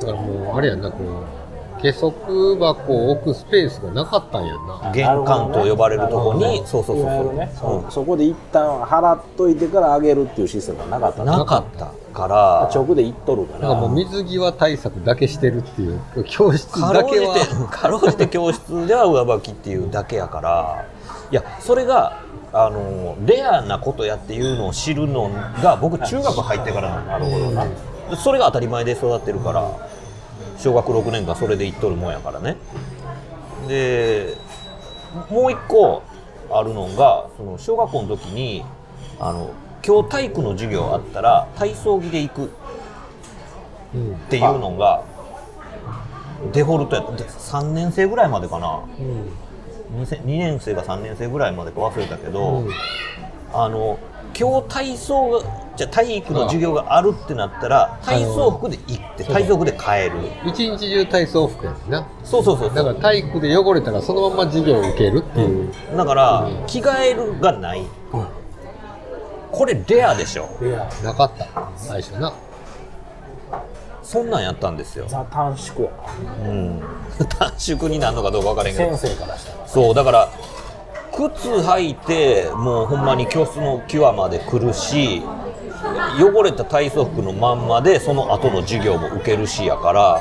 [0.00, 1.43] だからもう、あれやんな、こう、
[1.82, 4.92] 下足箱を置くスペースがなかったんやんな。
[4.92, 7.52] 玄関と呼ばれるとこに、そうそうそうそう、るね。
[7.54, 7.90] そうん。
[7.90, 11.24] そこで一旦払っといてから上げるっていうシステムがなかった。
[11.24, 12.70] なかったから。
[12.74, 13.68] 直で行っとるから。
[13.68, 17.68] なんかもう水際対策だけしてるっていう、教室かろうじてだけは。
[17.70, 20.84] かろうじて教室では上履きっていうだけやから。
[21.30, 22.20] いやそれが
[22.52, 25.30] あのレアなことやっていうのを知るの
[25.62, 27.66] が僕中学入ってからなるほどな。
[28.16, 29.70] それが当たり前で育ってるから
[30.58, 32.56] 小学6年間それで行っとるもんやからね。
[33.68, 34.34] で
[35.30, 36.02] もう一個
[36.50, 38.64] あるのがその小学校の時に
[39.18, 39.50] あの
[39.86, 42.50] 今日体育の授業あったら体操着で行く。
[43.94, 45.04] うんっていうのが
[46.52, 47.12] デフォルトやった。
[47.12, 48.80] で3年生ぐらいまでかな。
[48.98, 50.02] うん。
[50.02, 52.70] 2, 2年生か3年生ぐらいまでか忘れたけど、うん。
[53.52, 53.98] あの
[54.38, 60.12] 今日体操がじゃあ体育の授業があるってなったら体操服で行って体操服で帰る。
[60.46, 62.08] 一日中体操服やねんな。
[62.22, 62.74] そうそうそうそう。
[62.74, 65.72] だから体育で汚れたらそのまま授業を受けるっていう。
[65.96, 67.84] だから着替えるがない。
[69.50, 70.48] これレアでしょ。
[70.62, 71.70] いやなかった。
[71.76, 72.32] 最初な。
[74.02, 75.90] そんなんやったんですよ、ザ短縮や。
[76.44, 76.82] なうん、
[77.38, 78.96] 短縮になるのかどうか分からへんけど。
[78.96, 79.66] 先生からしたら。
[79.66, 80.28] そうだから
[81.16, 85.22] 靴履いてもうほんまに教室の際まで来るし
[86.18, 90.20] 汚れた体操服のまんまでその後の授業も受けるしやから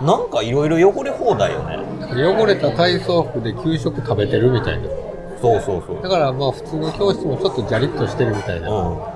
[0.00, 1.78] なんかいろいろ汚れ放題よね
[2.10, 4.88] 汚れた体操服で給食食べてるみたいな。
[5.40, 8.70] そうそうそうだからまあ普通の教室もちょっとジャリッとしてるみたいな。
[8.70, 9.15] うん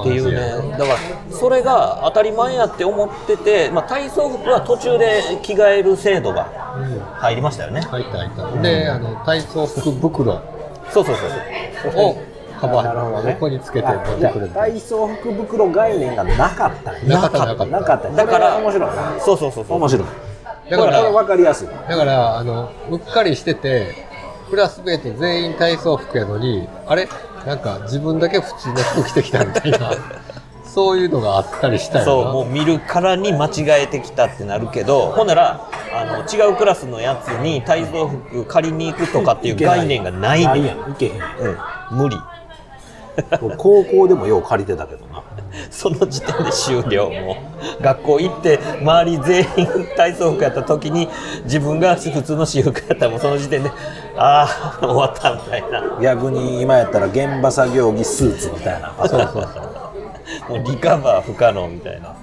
[0.00, 0.70] っていうね。
[0.78, 0.98] だから
[1.30, 7.00] それが当たり前やって思ってて、まあ、体操服は途中で着替える制度がうん。
[7.00, 7.80] 入りましたよね。
[7.82, 8.62] 入った入った。
[8.62, 10.40] で、あの、体操服袋。
[10.90, 12.02] そうそうそうそう。
[12.04, 12.16] を
[12.60, 13.30] カバなるほどね。
[13.30, 16.92] ー横につけて持ってくるみたい体操服袋概念がなかった。
[16.92, 17.38] なかった。
[17.46, 17.66] なかった。
[17.66, 18.10] なかった。
[18.10, 18.96] だからこれ面白い。
[18.96, 19.76] なそうそうそうそう。
[19.78, 20.06] 面白い。
[20.70, 21.68] だからこれ分かりやすい。
[21.88, 23.94] だから、あの、うっかりしてて、
[24.50, 27.08] クラスメート全員体操服やのに、あれ？
[27.48, 29.92] なんか自分だけ普通の服着てきたみたいな、
[30.66, 32.04] そういうのがあったりしたよな。
[32.04, 35.62] そうもう見るからに間違えてきたってなるけどほんなら
[35.94, 41.12] あの違うクラスのやつに体操服借りに行くとかっていう概念がないねやんいけへん
[41.90, 42.18] うん、無理。
[43.40, 45.22] 俺高校でもよう借りてたけどな。
[45.70, 47.36] その時点で終了も
[47.80, 47.82] う。
[47.82, 51.08] 学校行って周り全員体操服やった時に
[51.44, 53.70] 自分が普通の私服やったらもうその時点で
[54.18, 59.38] ああ終わったみたいな逆に今やったら現場作業着スーツみたいなそうそうそ
[60.50, 60.58] う。
[60.58, 62.16] もうリカバー不可能みたいな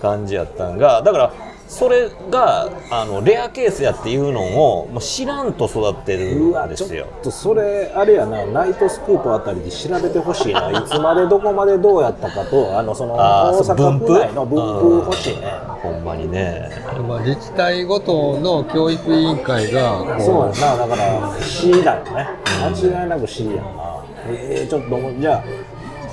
[0.00, 1.32] 感じやったんがだから
[1.68, 10.70] それがあのレアケースやっていうのをもう知らんと育ってるうんわちょっですよとそれあれやなナイトスクープあたりで調べてほしいな。
[10.72, 14.96] いつまでどこまでどうやったかとあのその大阪府内の分布？
[15.06, 15.54] 欲しいね。
[15.82, 16.70] ほんまにね。
[17.08, 22.28] まあ、自治体ごとの教育委員会がそうやなだから C だよね。
[22.62, 23.62] 間違いなく C やな。
[24.28, 25.42] えー、ちょっともうじゃ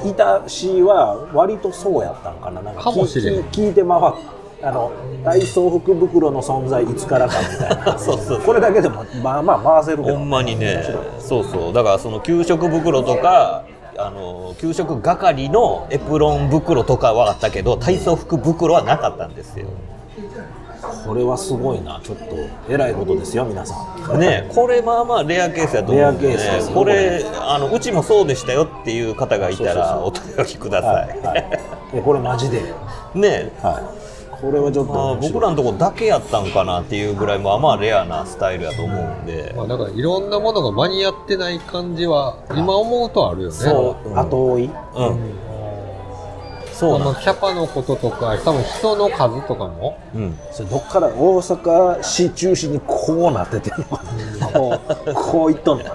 [0.04, 2.62] あいた C は割とそうやったんかな。
[2.62, 3.44] なんかかもしれん。
[3.50, 4.14] 聞いて回っ
[4.62, 4.92] あの
[5.24, 7.98] 体操服袋の存在いつからかみたいな。
[8.00, 10.18] そうそうこれだけでもまあまあ回せるけど。
[10.18, 10.84] ほんまにね。
[11.20, 11.74] そうそう。
[11.74, 13.64] だからその給食袋とか
[13.98, 19.68] あの給食係のエプロン袋とかはあったけど体操服袋はなかったんですよ。
[21.06, 22.02] これはすごいな。
[22.04, 22.24] ちょっと
[22.68, 23.76] えらいことですよ皆さ
[24.14, 24.20] ん。
[24.20, 32.62] ねこれまあまあレアケースやと思うんで、ね、レアケースこれあのうちもそうでしたよっていう方がいたらお問い合わせくださはいい、はい、でこれマジで。
[33.16, 34.09] ねはい
[34.42, 43.56] これはちょっとまあ、僕らのとこだけやったんかなっていうぐらいまあまあレアなスタイルやと思うんで、まあ、だからいろんなものが間に合ってない感じは今思うとあるよね。
[43.56, 44.18] そう。
[44.18, 44.64] 後追い？
[44.64, 44.72] うん。
[46.72, 47.06] そうな。
[47.06, 50.40] んまあ、キャパのこととか、多分人の数とかも、うん。
[50.52, 55.88] それどっから大阪市中心にこうなっててこうこういっとんねん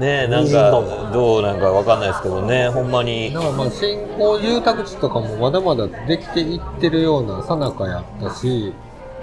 [0.00, 0.70] ねなんか
[1.12, 3.32] どうなんかわかんないですけどねほんまに。
[3.32, 8.72] だからまあ新興住宅地とかもまだまだできていってるようなさなかやったし、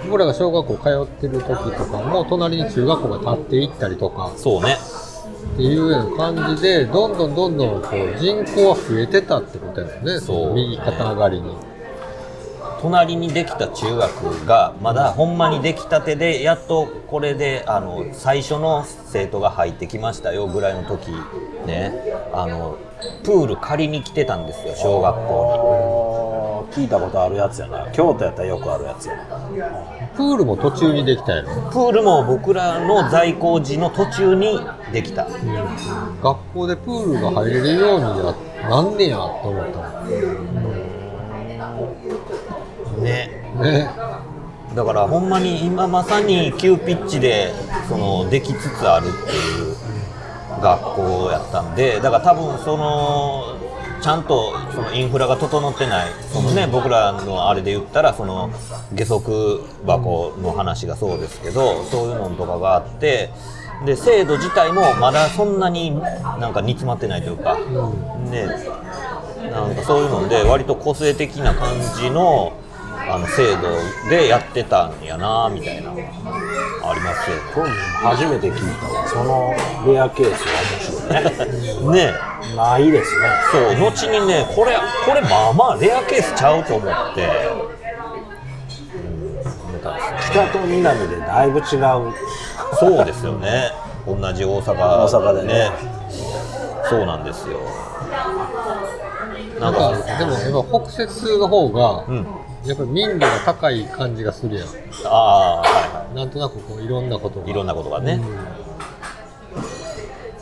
[0.04, 4.32] 僕らが小学校通ってる時とかも隣に中学校が建っていったりとか。
[4.36, 4.76] そうね。
[5.54, 10.48] っていうような感じで、どんどんどんどんこう人口は増えてたってことやよね、そう。
[10.50, 11.67] の右肩上がりに。
[12.80, 21.10] 隣にできた中学がまだほんまにできたてでやっとこれであの最初の生徒が入ってきましたよぐらいの時
[21.66, 21.92] ね。
[22.32, 22.78] あの
[23.22, 27.88] プール借りに来てたんですよ小学校聞いたことあるやつやな。
[27.92, 29.24] 京都やったらよくあるやつやな。
[30.16, 31.54] プールも途中にできたやろ？
[31.54, 34.60] にプールも僕らの在校時の途中に
[34.92, 35.28] できた。
[36.22, 38.34] 学校でプールが入れるようにな
[38.68, 40.20] なんねやと思ったね
[40.60, 40.67] の？
[43.00, 43.30] ね。
[44.74, 47.52] だからほんまに今まさに急ピッチで
[47.88, 49.76] そのできつつあるっていう
[50.60, 53.56] 学校やったんでだから多分その
[54.00, 58.50] ちゃんとそのインフラが整ってないそのね僕らのあれで言ったらその
[58.92, 63.30] 下足箱の話がそうですけどそういうのとかがあって
[63.84, 67.58] で制度自体もまだそんなになんか煮詰まってないというか
[68.30, 68.46] ね
[69.50, 72.52] なんかそういうので割と個性的な感じの
[73.10, 73.68] あの制度
[74.10, 77.36] でやってたんやなみたいなありますよ。
[77.54, 79.54] これ初めて聞いたわその
[79.92, 82.04] レアケースは面白いね。
[82.08, 82.12] ね。
[82.56, 83.28] ないですね。
[83.52, 83.80] そう。
[83.80, 87.26] 後にねこれこれまあまあレアケースちゃうと思って、う
[88.98, 91.64] ん、思ったんですよ北と南でだいぶ違う。
[92.78, 93.70] そうですよね。
[94.06, 95.70] 同じ大阪大阪でね。
[96.88, 97.58] そうなんですよ。
[99.60, 102.26] ななんんかか、でもやっぱ北節の方が、うん
[102.64, 104.68] やっぱり民度が高い感じがするやん。
[105.04, 107.46] ああはいはなんとなくこういろんなことが。
[107.46, 108.20] いいろんなことがね、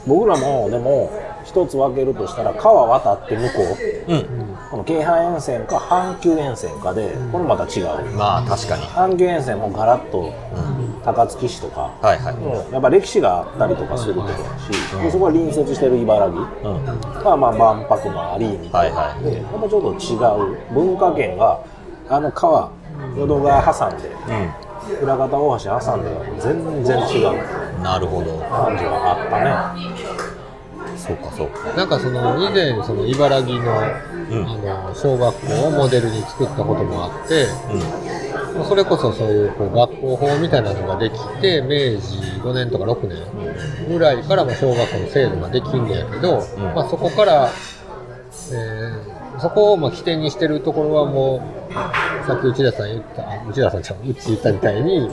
[0.07, 1.11] 僕らもでも
[1.45, 3.63] 一つ分けるとしたら川渡って向こ
[4.09, 4.13] う。
[4.13, 4.57] うん。
[4.71, 7.87] この京阪沿線か阪急沿線かでこれまた違う。
[8.17, 8.83] まあ確かに。
[8.83, 10.35] 阪急沿線もガラッと
[11.05, 12.73] 高槻市とか、はいはい、うん。
[12.73, 14.71] やっぱ歴史があったりとかするところだし、
[15.03, 16.73] でそこは隣接してる茨城。
[16.73, 16.85] うん。
[16.85, 18.99] がまあ万博もありみたいな。
[18.99, 19.25] はいはい。
[19.25, 20.17] でやっぱちょっと違
[20.53, 20.75] う。
[20.75, 21.61] 文化圏が
[22.09, 22.71] あの川
[23.17, 24.11] 淀川挟んで
[25.01, 27.31] 平方大橋挟んで全然違う。
[27.31, 28.39] うんなるほど。
[28.39, 29.97] 感じはあったね。
[30.97, 31.73] そうかそうか。
[31.77, 33.73] なんかその以前その茨城の,、
[34.31, 34.47] うん。
[34.47, 37.47] あの小学校をモデルに作ったこともあって、
[38.59, 38.65] うん。
[38.65, 46.75] それこそそういうこう学校法みたいなのができて明治5年とか6年ぐらいからまあ小学校の制度ができんねやけど、ん。
[46.75, 47.51] まあ、そこから、
[48.53, 51.73] えーそこをまあ起点にしてるところはもう
[52.27, 55.09] さっき内田さん言ったあ内田さんちゃううち言ったみたいに、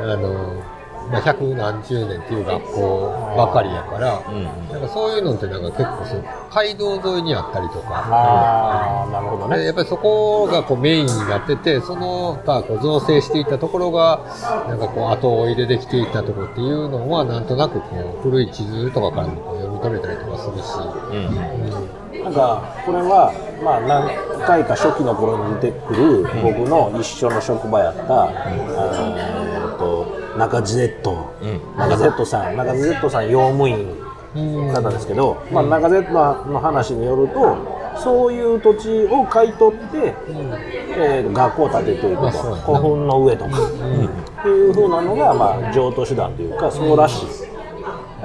[0.00, 0.62] あの
[1.10, 7.88] まあ、百何十年っていう学校ばかりやから、うんなんかそういうのってなんか結構そう街道沿いにあったりとか。
[7.90, 9.58] ああなるほどね。
[9.58, 14.20] でやっぱりそこがこうメインになってて、その他こう造成していったところが、
[14.68, 20.62] なんかこう後追いでできていったところっていうのは、なんとなくこう古い地図とかからもこう読み取れたりとかするし、
[21.10, 21.87] うん
[22.24, 31.10] なんかこれはまあ何回か初期の頃に出てくる僕の一緒の職場やった、えーっと中地 Z、
[31.42, 31.78] うん。
[31.78, 32.56] 中 Z さん。
[32.56, 33.96] 中地 Z さん用務員
[34.36, 37.56] うん方ですけど、まあ、中 Z の話によると
[37.96, 40.14] そういう土地を買い取って、
[40.96, 47.47] えー学校を建てていくと古墳の上とか、っていうふうなのが、まあ、譲渡手段というかそうらしい。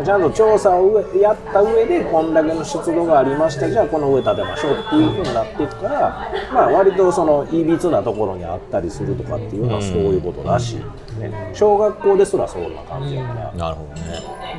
[0.01, 14.53] ちゃんと調査を上やった上でこんだけの出土がありましたじゃあこの上建てましょうっていうふうになっていくから、まあ、割とそのいびつなところにあったりするとかっていうのはそういうことらしい、ね、小学校ですらそんな感じやから、なるほどね。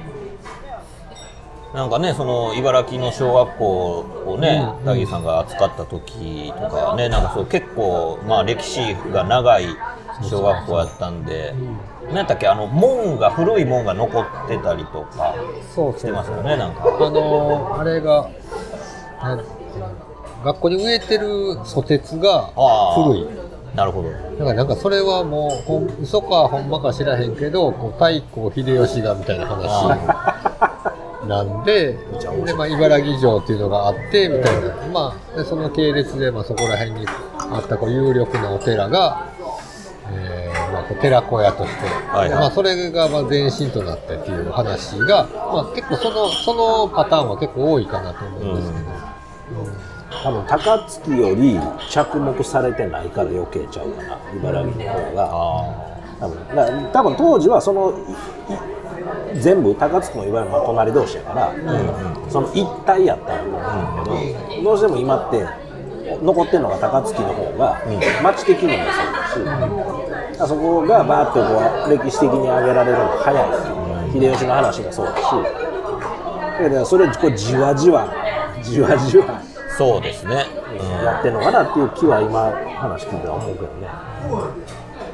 [1.74, 9.66] なんかねその茨城の小学校をねダギーさんが扱った時とかはねなんかそう結構まあ歴史が長い
[10.22, 11.24] 小学校やったん。
[11.24, 11.52] で
[12.08, 15.34] 何やったっけあの門が古い門が残ってたりとか
[15.74, 16.84] そうしてますよねなんか。
[16.84, 18.30] あのーあれが、
[20.44, 22.52] 学校に植えてるソテツが
[22.94, 23.26] 古い。
[23.74, 24.10] なるほど。
[24.10, 29.88] だからなんかそれはもうほん嘘かほんまか知らへんけどこう太閤秀吉がみたいな話
[31.26, 31.98] なんで
[32.44, 39.33] で、まあ、茨城城っていうのがあってみたいな、まあ、でその系列で、まあ、そこら辺にあったこう有力なお寺が、えー
[40.74, 42.38] ま寺子屋として、はいはい。
[42.38, 48.84] まあ、それがまあ前身となったっていう話が、まあ、結構そのそのパターンは結構多いかなと思うんですけど。
[50.22, 51.60] 多分高槻より
[51.90, 54.18] 着目されてないから余計ちゃうかな。
[54.34, 55.94] 茨城の方が。
[56.20, 57.92] 多分だから多分当時はその
[59.34, 61.52] 全部高槻も茨城も隣同士やから、
[62.30, 63.64] その一体やったんだ
[64.04, 65.44] と思うんだけど、どうしても今って
[66.22, 67.82] 残ってるのが高槻の方が、
[68.22, 68.84] 町的にも
[69.32, 75.20] そうだし、あそこがバーッとこう歴史的に上げられるのが早い、秀吉の話もそうだし。
[75.22, 78.12] だからそれをこうじわじわ
[78.62, 79.42] じわじわ
[79.76, 80.46] そうですね、
[81.04, 83.88] やってんのかなっていう気は今話聞いては思うけどね。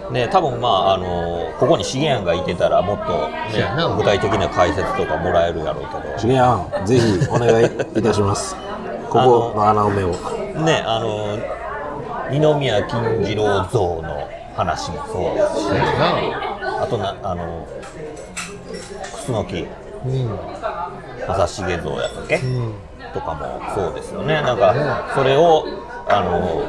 [0.08, 6.28] うん、ね多分まああのここに資源がいてたらもっと、ね、具体的な解説とかもらえるやろうけど。
[6.28, 8.54] 重やん、ぜひお願いいたします。
[9.08, 10.08] ここの穴埋めを。
[10.62, 11.38] ねあの
[12.30, 14.29] 二宮金次郎像の
[14.60, 15.70] 話もそうですし、
[16.80, 17.66] あとなあの
[19.26, 19.66] 楠木
[20.04, 20.38] うん。
[21.26, 22.74] 正成像やったっけ、うん。
[23.12, 24.40] とかもそうですよね。
[24.42, 25.64] なんかそれを
[26.08, 26.64] あの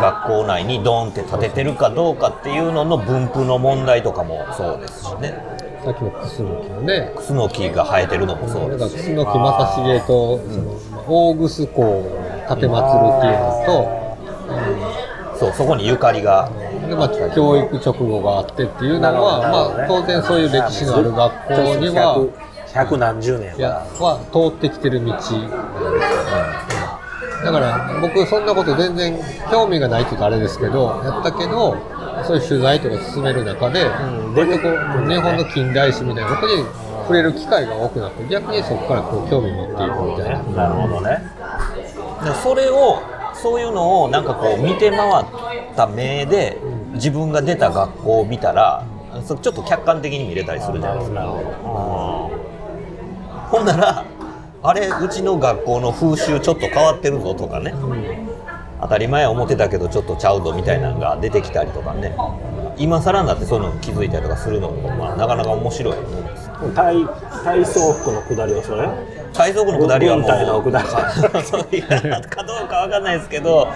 [0.00, 5.34] 学校内にドーンって建ててるかどうかっていうのの分布の問題とかもそうですしね。
[5.84, 7.12] さっきのクスノキのね。
[7.16, 9.14] クスノキが生えてるのもそうですし。
[9.14, 12.02] 楠木正成と、そのまあ大楠公を
[12.48, 13.44] 立てまつるっていうの
[15.38, 19.40] そうそこにゆかりがと、でまあ、教育直後があってっていうのは、
[19.74, 22.14] まあ、当然そういう歴史のある学校には、
[22.72, 24.18] 百百何十年いやは。
[24.18, 25.40] は通ってきてる道なんですよ、
[27.44, 29.18] だから僕そんなこと全然
[29.50, 31.76] 興味がないって言うとあれですけどやったけど
[32.26, 36.64] そういう取材とか進める中で、ん割とこう日本の近代史みたいなことに
[37.02, 40.68] 触れる機会が多くなって逆にそこからこう興味持っていくみたいな。
[40.68, 41.18] なるほどね。
[42.42, 43.02] それを
[43.34, 45.26] そういうのをなんかこう見て回っ
[45.76, 46.58] た目で
[46.94, 48.84] 自分が出た学校を見たら
[49.24, 51.22] そちょっと客観的に見れたりするじゃないですか。
[53.50, 53.64] ほん。
[53.64, 54.04] なら
[54.62, 57.74] あれうちの学校の風習ちょっと変わってるぞとかね、
[58.80, 62.16] 当たり前思ってたけどちょっとちゃうぞみたいなのが出てきたりとかね。
[62.76, 67.06] 今更になってそういうのに気づいたりとかするのも、まあ、なかなか面白いと思うんです体
[67.44, 68.88] 体操服の下りはそれ
[69.32, 71.44] 海賊の下りはもう軍隊の下り。
[71.46, 73.68] そういやかどうかわかんないですけど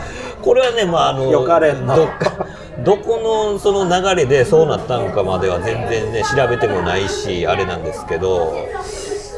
[0.42, 1.94] これはねまああのよかれんな。
[1.94, 2.46] どっか
[2.84, 8.68] どこのその流れでそうなったのかまでは全然ね調べてもないしあれなんですけど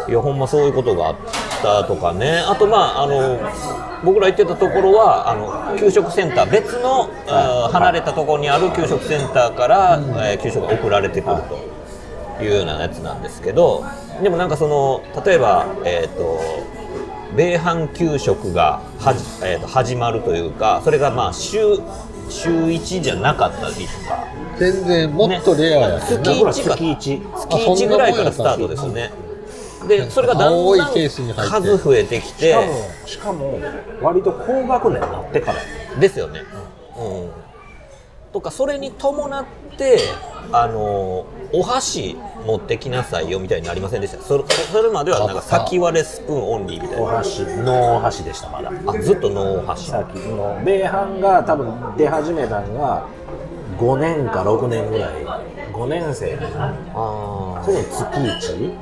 [0.09, 1.17] いやほんまそういうことがあっ
[1.63, 2.39] たとかね。
[2.39, 3.39] あとまああの
[4.05, 11.37] 僕ら行ってたところはあの給食センター別の、あー離れたところにある給食センターから、えー給食が送られてくる
[12.39, 13.85] というようなやつなんですけど
[14.23, 16.41] でもなんかその例えばえっ、と
[17.37, 21.59] 米飯給食がはじ、えーと始まるというかそれがまあ週
[22.31, 24.25] 週1じゃなかったりとか。
[24.59, 27.23] 全然もっとレアやけど月な、1か月一。
[27.49, 29.11] 月1ぐらいからスタートですね。
[29.89, 31.51] でそれがだんだんケースに入って。
[31.51, 32.53] 数増えてきて。
[32.53, 32.75] しかも
[33.07, 33.59] しかも
[34.03, 35.61] 割と高学年になってから
[35.99, 36.41] ですよね。
[36.99, 37.50] うん
[38.33, 39.45] とかそれに伴っ
[39.77, 39.99] て
[40.53, 42.17] あのお箸
[42.47, 44.23] 持ってきなさいよみたいになりませんでした？
[44.23, 47.03] それそれまではなんか先割れスプーンオンリーみたいな。
[47.03, 48.71] お箸ノーお箸でしたまだ。
[48.87, 49.91] あずっとノー箸。
[49.91, 53.07] さっきの米飯が多分出始めたのが
[53.79, 55.25] 5年か6年ぐらい。
[55.73, 56.39] 5年生
[56.95, 58.73] あその月一。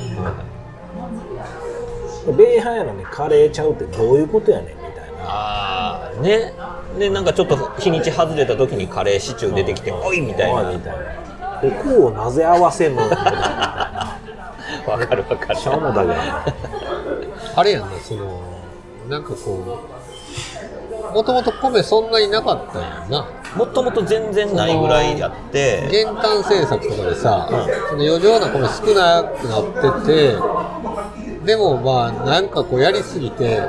[2.36, 4.77] 米飯やのにカレーちゃうってどういうことやねん
[5.20, 6.54] あーね。
[6.98, 10.68] でなんかちょっと日にち外れた時にカレーシチュー出てきておいみたいな。
[10.70, 11.04] おみたいな。
[11.60, 13.02] ここをなぜ合わせんの？
[13.08, 13.08] わ
[14.98, 15.56] かるわかる。
[15.56, 16.08] しょうもだけ。
[16.08, 16.14] ど
[17.56, 18.40] あれやんなその
[19.08, 19.80] なんかこ
[21.12, 23.26] うもともと米そんなになかったんやんな。
[23.56, 25.88] もともと全然ないぐらいやって。
[25.90, 27.48] 減反政策とかでさ、
[27.88, 30.36] その余剰な米少なくなってて
[31.48, 33.62] でもまあなんかこうやりすぎて、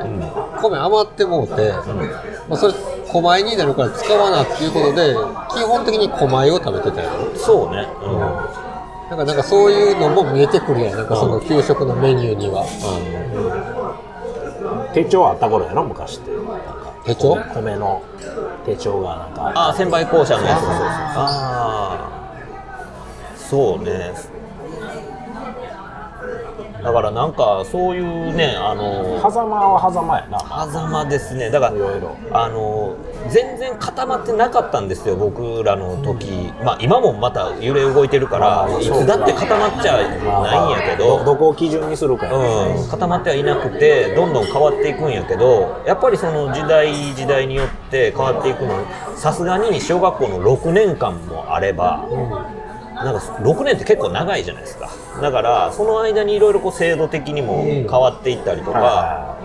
[0.62, 1.72] 米余ってもうて、
[2.50, 2.74] まあ、それ
[3.08, 5.16] 小米になるから使わなっていうことで
[5.56, 8.20] 基本的に小米を食べてたよそうね、うん。
[8.20, 10.98] なんかなんかそういうのも見えてくるやん。
[10.98, 12.66] なんかその給食のメニューには、
[14.94, 16.32] 手帳あった頃やろ昔って。
[16.32, 17.38] なんか手帳？
[17.56, 18.04] 米の
[18.66, 20.60] 手帳がなんかああ先輩校舎のやつ。
[20.68, 22.10] ああ
[23.38, 24.12] そうね
[26.84, 30.40] だからなんかそういうねあの狭間は狭間やな。
[30.40, 31.50] 狭間ですね。
[31.50, 32.96] だからあの
[33.30, 42.76] 全然固まってなかったんですよ僕らの時、まあ今もまた揺れ動いてるから、まあいつだって固まっちゃないんやけど、どこを基準にするかやね。
[42.82, 52.08] うん、固まってはいなくてどんどん変わっていくんやけどやっぱりその時代時代によって変わっていくのさすがに小学校の6年間もあれば、
[52.96, 54.90] なんか6年って結構長いじゃないですか
[55.22, 59.38] だからその間にいろいろこう制度的にも変わっていったりとか、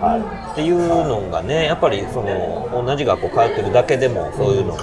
[0.51, 4.79] っていうのがねやっぱりその同じ学校通ってるだけでもそういうのに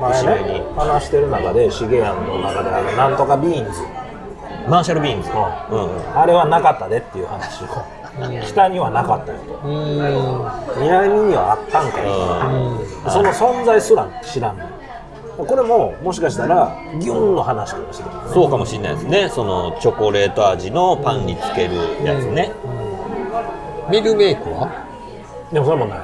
[0.00, 0.52] 前一緒に。
[0.52, 3.80] ね話してる中でシゲヤンの中であのなんとかビーンズ。
[4.68, 7.66] マーシャルビーンズ、あれはなかったでっていう話を。
[8.44, 9.60] 北にはなかったよと。
[10.80, 12.04] 南にはあったんかい
[13.10, 14.58] その存在すら知らん。
[14.58, 14.64] の
[15.36, 19.28] これももしかしたらギュンの話かもしれないそうかもしれないですね。
[19.28, 21.74] そのチョコレート味のパンにつける
[22.04, 22.52] やつね、
[23.90, 24.86] ミルメイクは？
[25.52, 26.00] でもそれもない。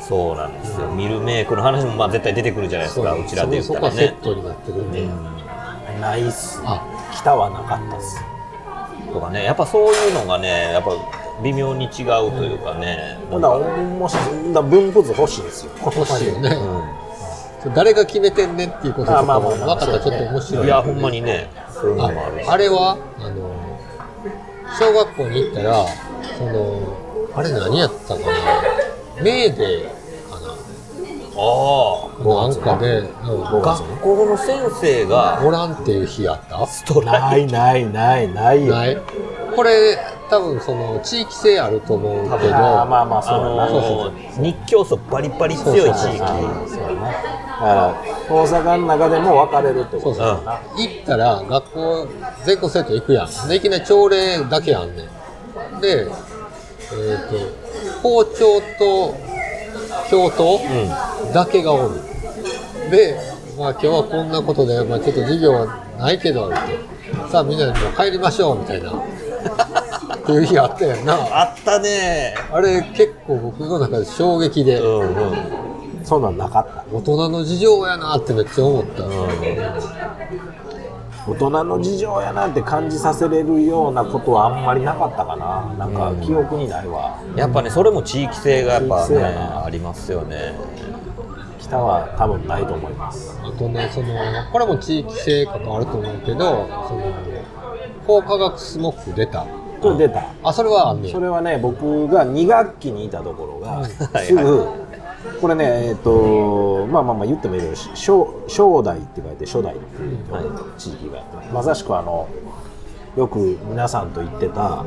[0.00, 0.86] そうなんですよ。
[0.88, 3.12] ミルメイクの話もまあ絶対出てくるじゃないですか。
[3.12, 5.08] うちらで言ったらそこはセッねトになってくるんで、
[6.00, 8.20] ないっすあ北はなかったっす。
[9.12, 9.44] とかね。
[9.44, 10.90] やっぱそういうのがねやっぱ
[11.42, 14.16] 微妙に違うというかね、ほんならもし
[14.54, 15.72] だ分布図欲しいですよ。
[15.84, 16.60] 欲しいよね、それ
[17.74, 20.66] 誰が決めてんねんっていうこととかもあまあまあ分かったらちょっと面白い。
[20.66, 21.50] いやほんまにね。
[21.72, 22.48] そういうのあもあるし。
[22.48, 23.80] あれはあの
[24.78, 25.86] 小学校に行ったら
[26.36, 28.26] そのあれ何やったかな。
[29.22, 30.54] メーデーかな。
[31.38, 33.06] あなんかで、うん
[33.46, 36.66] あ学校の先生がおらんっていう日やった？
[36.66, 38.74] ストライないないないないよ。
[38.74, 38.96] ない？
[39.54, 39.98] これ
[40.28, 42.56] 多分その地域性あると思うけど。
[42.56, 43.70] あーまあまああそうだな。
[43.70, 45.94] のー日教組バリバリ強い地域。
[45.94, 46.18] そうそう
[46.68, 47.94] そうやなだから
[48.28, 52.08] 大阪の中でも分かれるってことだよな行ったら学校
[52.44, 53.48] 全校生徒行くやん。
[53.48, 55.04] でいきなり朝礼だけやんね
[55.76, 55.80] ん。
[55.80, 56.08] でえっ、
[57.28, 59.16] と校長と
[60.10, 60.60] 教頭
[61.32, 61.94] だけがおる、
[62.90, 63.18] で、
[63.58, 66.52] まあ、今日はこんなことで、まあ、ちょっと授業はないけど
[67.30, 68.92] さあみんなでもう帰りましょうみたいな
[70.26, 71.14] っていう日あったやんな。
[71.14, 72.34] あったね。
[72.52, 76.04] あれ結構僕の中で衝撃で、うんうん。
[76.04, 76.84] そんなんなかった。
[76.92, 79.04] 大人の事情やなってめっちゃ思った、
[81.28, 85.72] 大人の事情やなって感じさせれるようなことはあんまりなかったかな。
[85.78, 87.20] なんか記憶にないわ。
[87.36, 90.54] やっぱねそれも地域性がやっぱねありますよね。
[91.60, 93.38] 北は多分ないと思います。
[93.42, 94.08] あとねその
[94.52, 97.12] これも地域性関わると思うけどその
[98.06, 99.46] 高化学スモッグ出た
[99.80, 100.24] これ出た。
[100.42, 104.66] あそれはそんれはね僕が2学期にいたところがはい すぐ
[105.40, 110.18] これねえっ、とまあまあまあ言ってもいいけど正正代って書いて初代っていう
[110.78, 111.22] 地域が
[111.52, 112.26] まさしくあの
[113.16, 114.84] よく皆さんと行ってた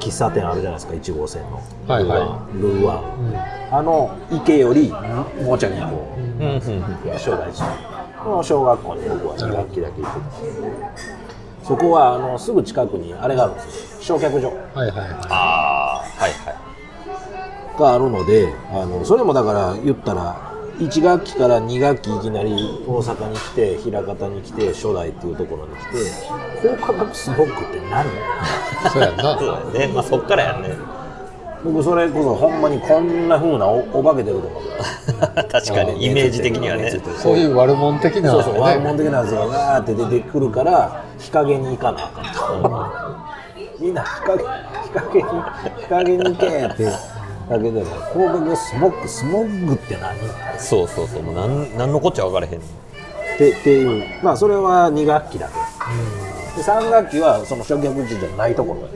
[0.00, 1.62] 喫茶店あるじゃないですか1号線の。
[1.88, 2.58] はいはい。
[2.58, 4.92] ルーワン、あの池より
[5.42, 6.48] もうちょいこううん。
[6.48, 6.54] うん。
[6.54, 7.18] うん。
[7.18, 7.62] 正代地
[8.22, 11.15] この小学校に僕は2学期だけ行ってた
[11.66, 14.18] そこはあのすぐ近くにあれがあるんですよ。
[14.18, 14.48] 焼却所。
[14.74, 16.30] はいはいはああはい。
[16.46, 16.66] はい
[17.78, 22.52] があるのであのそれもだから言ったら1学期から2学期いきなり
[22.86, 28.04] 大阪に来て枚方に来て初代っていうところに来て高価格スモッグって何？
[28.06, 28.08] い
[28.90, 29.36] そうやんな。
[29.38, 29.94] そうだよね。
[29.94, 30.74] まあそっからやね。
[31.64, 34.62] 僕それこそほんまにこんな風なおお化け出ると思う
[35.50, 37.00] 確かにイメージ的にはね。
[37.16, 44.48] そういう悪者的な、そうそう悪ね、者的なやつがわーって出てくるから日陰に行かなあかんとみんな日陰日
[44.90, 45.28] 陰に
[45.82, 46.84] 日陰に行けって
[47.48, 50.18] だけど高価格スモッグスモッグって何？
[50.58, 52.62] そうそうそうもうなんなんのこっちゃ分からへんっ
[53.38, 55.54] てっていうまあそれは2学期だけ、
[56.60, 58.88] で3学期はその焼却所じゃないところだ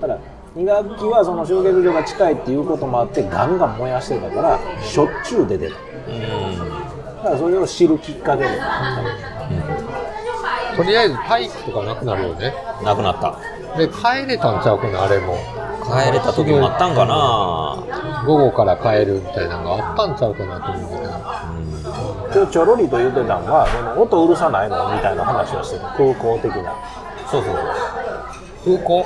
[0.00, 0.18] ただ
[0.54, 5.74] 2学期はその焼却所が近いっていうこともあってガンガン燃やしてたからしょっちゅう出てた。
[5.74, 8.50] だからそれを知るきっかけで
[10.76, 12.54] とりあえず体育とかなくなるよね。
[12.82, 13.38] なくなった。
[13.78, 15.36] で帰れたんちゃうかなあれも。
[15.84, 18.24] 帰れた時もあったんかな。
[18.26, 21.12] 午後から帰るみたいなのがあったんちゃうかなと思うけど。
[22.34, 26.74] 今日ちょろりと言ってたのはその音うるさないのみたいな話をしてた空港的な。
[27.30, 27.56] そうそう
[28.64, 28.78] そう。
[28.78, 29.04] 空港？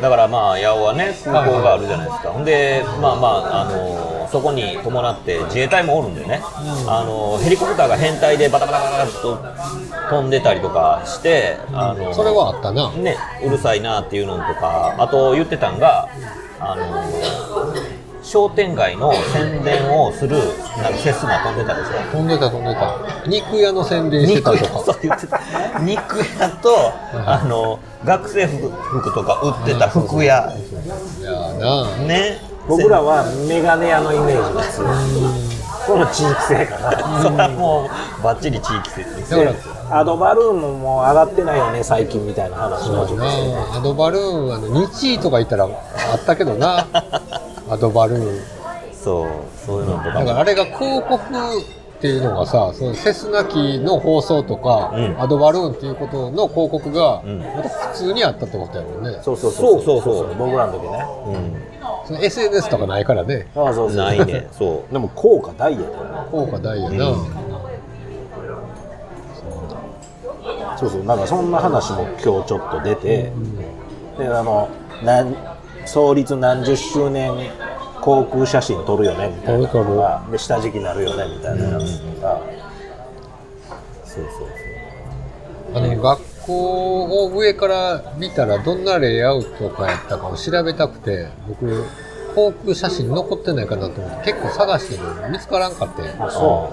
[0.00, 3.70] だからまあ八尾はね空港があるじゃないですか、ほんでまあまあ、あの
[4.34, 6.40] そこに伴って自衛隊もおるんでね、
[6.88, 9.38] あのヘリコプターが編隊でバタバタバタっと
[10.10, 12.90] 飛んでたりとかして、あのそれはあったな。
[12.90, 13.16] ね、
[13.46, 16.08] うるさいなっていうのとかあと言ってたんが
[16.58, 17.72] あの
[18.24, 20.36] 商店街の宣伝をする
[20.78, 21.90] なんかセスナ飛んでたでしょ。
[22.10, 23.28] 飛んでた飛んでた。
[23.28, 24.92] 肉屋の宣伝してた肉屋と
[25.28, 26.92] か肉屋と、
[27.24, 30.52] あの学生服服とか売ってた服屋、
[31.20, 31.96] いやな。
[31.98, 35.54] ね僕らはメガネ屋のイメージが強い
[35.86, 37.22] この地域性かな。
[37.22, 37.90] それはも
[38.20, 39.58] うバッチリ地域性ですだからね。
[39.90, 43.26] アドバルーンももう上がってないよね最近みたいな話もね。
[43.72, 45.68] アドバルーンあの日位とか言ったらあ
[46.16, 46.86] ったけどな。
[47.68, 48.42] アドバルーン。
[48.92, 49.28] そう
[49.66, 50.20] そういうのとかも。
[50.20, 55.20] だからあれが広告っていうのがさそのセスナ機の放送とか、うん。
[55.20, 57.42] アドバルーンっていうことの広告がん。
[57.56, 60.02] また普通にあったってことやもんね、そうそうそうそう。
[60.02, 61.73] そう僕らの時ね
[62.06, 63.46] その SNS とかないからね。
[63.54, 63.96] そうそうそう。
[63.96, 64.48] ないね。
[64.52, 64.92] そう。
[64.92, 65.84] でも効果大やで
[66.30, 67.26] 効果大やな、うん。
[70.76, 71.04] そうそう。
[71.04, 73.32] なんかそんな話も今日ちょっと出て、
[74.18, 74.68] であの
[75.02, 75.34] なん
[75.86, 77.32] 創立何十周年
[78.00, 82.40] 航空写真撮るよねみたいな撮る撮るのがで下敷きになるよねみたいなやつとか、
[84.04, 91.84] そうそうあの学校を上から見たらどんなレイアウトかやったかを調べたくて僕
[92.34, 96.70] 航空写真残ってないかなと思って結構探してる見つからんかってあそ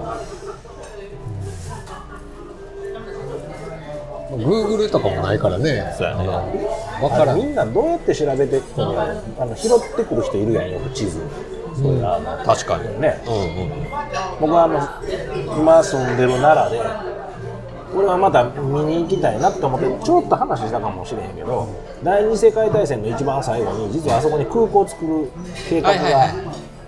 [4.36, 5.94] Google とかもないからね。
[5.98, 6.26] そうやね。
[7.00, 7.36] 分からん。
[7.36, 11.20] みんなどうやって調べてってんのあの拾ってくる人いるやんよく地図。
[11.74, 13.00] そういうのあの確かに。
[13.00, 13.22] ね。
[13.26, 13.86] うんうん。
[14.40, 14.80] 僕はあの
[15.58, 17.11] 今住んでる奈良で
[17.94, 21.68] 俺はまた見に行きたいなって思ってちょっと話したかもしれへんけど
[22.02, 25.30] 第二次世界大戦の一番最後に実はあそこに空港を作る
[25.68, 26.32] 計画が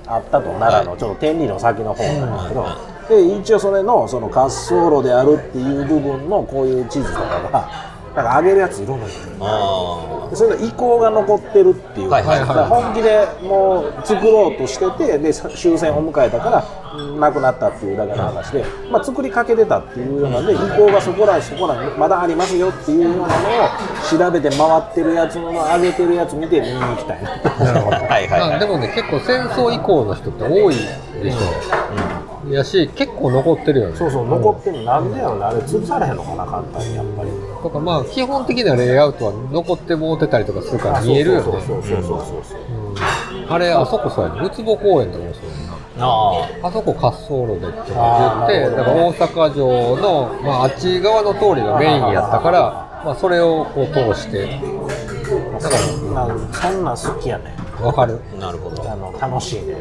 [0.07, 2.67] あったと奈良のちょっと天理の先の方なんですけど、
[3.09, 9.05] で一応それのその滑走路であるっていう部分のこういう地図とかがなんか上げるやついるのよ
[9.41, 12.49] あでそれの意向が残ってるっていう、はいはいはい。
[12.49, 23.29] だから本気でもう作ろうとしててで終戦を迎えたからうんなくなったっていうだけの話で、まあ、作りかけてたっていうようなんで意向がそこらそこらにまだありますよっていうようなのを
[24.09, 27.37] 調べて回ってるやつの上げてるやつ見て見に行きたいな。
[27.43, 28.51] なるほどあはいはいはい。
[28.51, 30.77] まあでもね結構戦争以降の人って多い
[31.23, 31.39] でしょ、
[32.53, 33.97] やし結構残ってるよね。
[33.97, 34.85] そうそう残ってる。
[34.85, 37.31] なんでやろねあれ潰されへんのかな簡単にやっぱり。
[37.63, 41.43] とかまあ基本的なレイアウトは残ってもうてたりとかするから見えるよね。
[41.45, 42.85] そうそうそうそうそう
[43.49, 54.61] あれあそこそうやねるつぼ公園とかもそうやなああそこ滑走路でって言ってだから大阪城の、まあ、あっち側の通りがメインやったから、まあ、それをこう通して
[55.61, 55.83] だから
[56.53, 59.75] そんなん好きやねわかるあなるほどあの楽しいね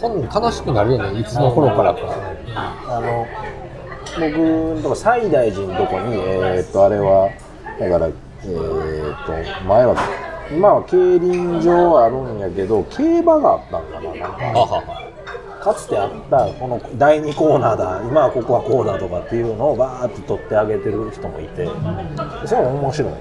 [0.00, 2.00] そんなん楽しくなるよねいつの頃からか。
[2.88, 3.26] あの
[4.18, 7.30] 僕のとこ西大寺のとこにえーっとあれは
[7.78, 9.32] だからえーっと
[9.64, 9.94] 前は
[10.50, 14.00] 今は競輪場あるんやけど競馬があったんかな。
[14.00, 15.00] なんか
[15.60, 21.68] かつてあったこの第2コーナーだ今はここはこうだとかっていうのをバーって取ってあげてる人もいて
[22.46, 23.12] それも面白い、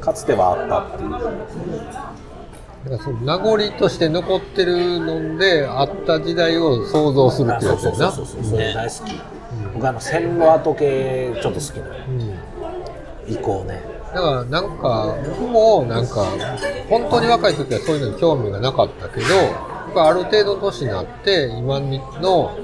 [0.00, 1.10] かつてはあったっていう
[2.84, 8.12] だからその名残として残ってるのであった時代を想像するってやつやな。
[8.12, 9.20] そうそうそうそれ大好き、
[9.74, 12.38] 僕あの線路跡系ちょっと好きなうん。
[13.32, 13.82] 移行ね。
[14.14, 16.24] だからなんか僕もなんか
[16.88, 19.26] 本当に若い時はそういうのに興味がなかったけど
[20.02, 22.58] ある程度の年になって今の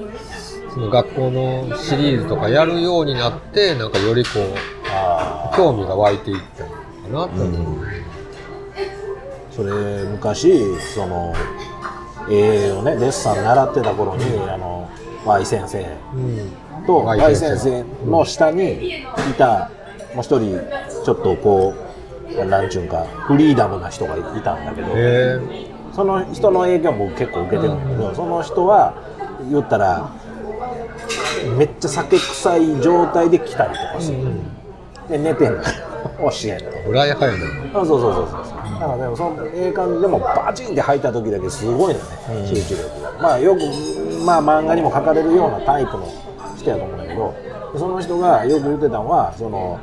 [0.73, 4.41] その学校のシリーズとかやるようになってなんかよりこう
[4.87, 6.69] あ興味が湧いていったの
[7.25, 7.85] かなと思う、
[9.55, 10.61] それ昔
[10.93, 11.33] その
[12.29, 14.89] 絵をねデッサン習ってた頃にあの
[15.25, 15.79] Y 先生
[16.13, 16.85] うん。
[16.85, 17.83] と Y 先生。
[18.05, 19.03] の下にい
[19.37, 19.71] た
[20.13, 20.59] もう一人
[21.03, 21.73] ちょっとこ
[22.37, 25.39] うなんちゅうんかフリーダムな人がいたんだけど、へ
[25.93, 28.93] その人の影響も僕結構受けてるんだけど、その人は
[29.49, 30.11] 言ったら
[31.57, 34.17] めっちゃ酒臭い状態で来たりとかする、
[35.07, 35.63] で寝てんのよ
[36.17, 37.37] 教えんとえ裏やはやな。
[37.73, 38.79] そうそうそうそうそう。
[38.79, 42.05] だからでもそのええ感じでもバチンって吐いた時だけすごいのね、
[42.47, 43.11] 集中力が。
[43.21, 43.61] まあよく
[44.25, 46.07] まあ漫画にも書かれるようなタイプの
[46.57, 47.33] 人やと思うんだけど
[47.77, 49.79] その人がよく言ってたのはその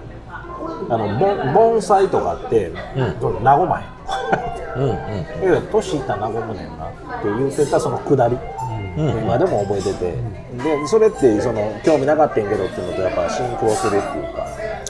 [0.88, 2.72] あの盆盆栽とかって、
[3.20, 4.96] その和まへんうんうん。
[4.96, 5.00] だ
[5.40, 8.36] けど年いったら和むねんなって言ってたそのくだり、
[8.96, 10.12] 今でも覚えてて、
[10.62, 14.41] でそれってその興味なかったんやけどっていうのとやっぱシンクロするっていうか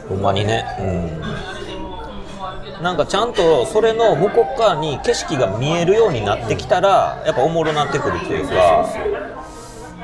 [0.09, 0.65] ほんまにね。
[0.79, 2.83] うん。
[2.83, 8.89] なんかちゃんとそれの向こう側に景色が見えるようになってきたらやっぱおもろなってくるっていうか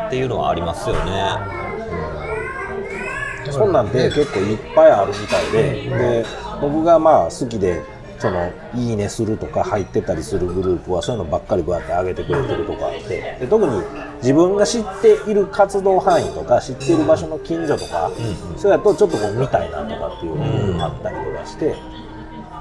[0.06, 1.32] っていうのはありますよね。
[3.46, 3.52] うん。
[3.52, 6.26] そんなんて結構いっぱいあるみたいでで
[6.60, 7.82] 僕がまあ好きで
[8.18, 13.82] そのいいねするとか入ってたりするグループはそういうのばっかりこうやって上げてくれてるとかあってで特に
[14.16, 18.10] 自分が知っている活動範囲とか知っている場所の近所とか、
[18.56, 21.76] そうやとちょっとこう見たいなとかっていうのがあったりとかして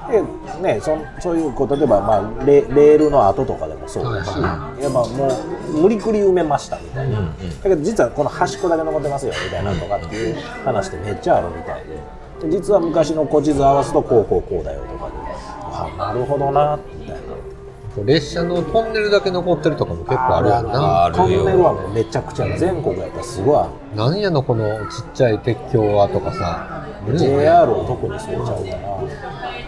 [0.08, 0.22] で
[0.62, 5.28] ね、そそういうこう例えば、まあ、レレールの跡とかでもそうだし、はいやっぱも
[5.74, 7.60] う無理くり埋めましたみたいな、うんうん。
[7.60, 12.18] だけど実はこの端っこだけ残ってますよみたいなとかっていう話ってめっちゃあるみたいで。
[12.40, 14.97] で実は昔の古地図合わすとこうこうこうだよと
[15.98, 16.78] なるほどな。
[16.98, 17.22] みたいな
[18.04, 21.04] 列車のトンネルだけ残ってるとかも結構あるやんな。
[21.06, 23.96] あるトンネルはもうめちゃくちゃ全国やったらすごいある。
[23.96, 26.86] なんやのこのちっちゃい鉄橋はとかさ。
[27.16, 29.67] JR を特にそうちゃうかな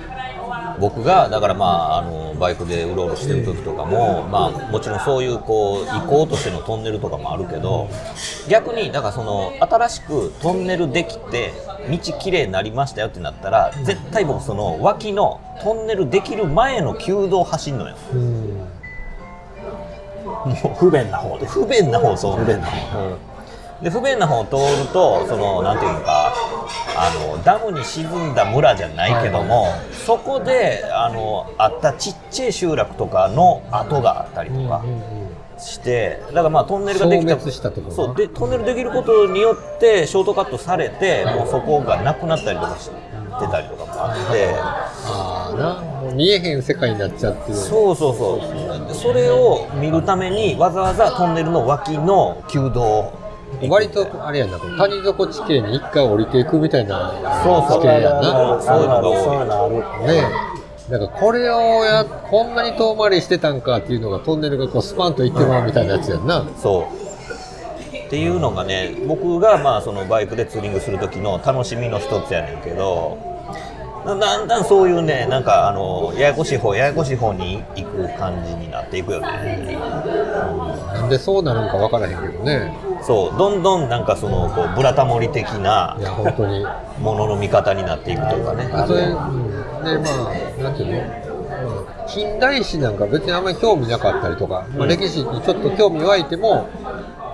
[0.80, 7.88] 僕がだからまああのバイクでうろうろしてる時とかも、まあ、もちろんそういうこう行こうとしてのトンネルとかもあるけど
[8.48, 11.52] 逆にだからその新しくトンネルできて
[11.90, 17.96] 道きれいになりましたよってなったら絶対僕その脇のトンネルできる前の旧道走んのよ。
[18.14, 18.66] うん。
[20.78, 21.46] 不便な方で。
[21.46, 22.38] 不便な方そう。
[22.38, 22.66] 不便な
[23.82, 26.34] で不便な方を通るとそのなんていうのか
[26.96, 29.68] あのダムに沈んだ村じゃないけども、
[30.06, 34.84] そこであのあったちっちゃい集落とかの跡があったりとか
[35.58, 37.38] してだからまあトンネルができた
[37.90, 44.54] そうでトンネルできることによってショートカットされてもうそこがなくなったりとかしてたりとかもあって。
[44.56, 46.12] ああな。
[46.12, 47.56] 見えへん世界になっちゃってる。
[47.56, 53.19] そうそうそうでそれを見るためにわざわざトンネルの脇の旧道
[53.68, 57.12] 割とあれやんな、谷底地形に一回降りていくみたいな
[57.44, 57.82] そうそう。
[57.82, 58.60] 地形やんな。
[58.62, 59.72] そういうのが多
[60.04, 60.06] い。
[60.06, 60.24] ね
[60.88, 60.92] え。
[60.92, 66.44] だからこれをや、こんなに遠回りしてたんかっていうのがトンネルがこうスパンと行ってまうみたいなやつやんな。
[66.56, 67.10] そう。
[68.06, 73.16] っていうのがね僕がまあそのバイクでツーリングする時の楽しみの一つやねんけど
[74.04, 79.78] だだんだんそういうねなんかあのややこしい方ややこしい方に行く感じになっていくよね。
[80.92, 82.76] なんでそうなるんかわからへんけどね。
[83.02, 86.64] そうどんどんなんかそのこうブラタモリ的ないや、本当に。
[87.00, 88.68] ものの見方になっていくというかね。
[88.86, 90.10] それ、うん、で、ま
[90.60, 96.68] あ、なんていうの、まあ、近代史なんか別にあんまり興味なかったりとか、まあ、歴史にちょっと興味湧いても、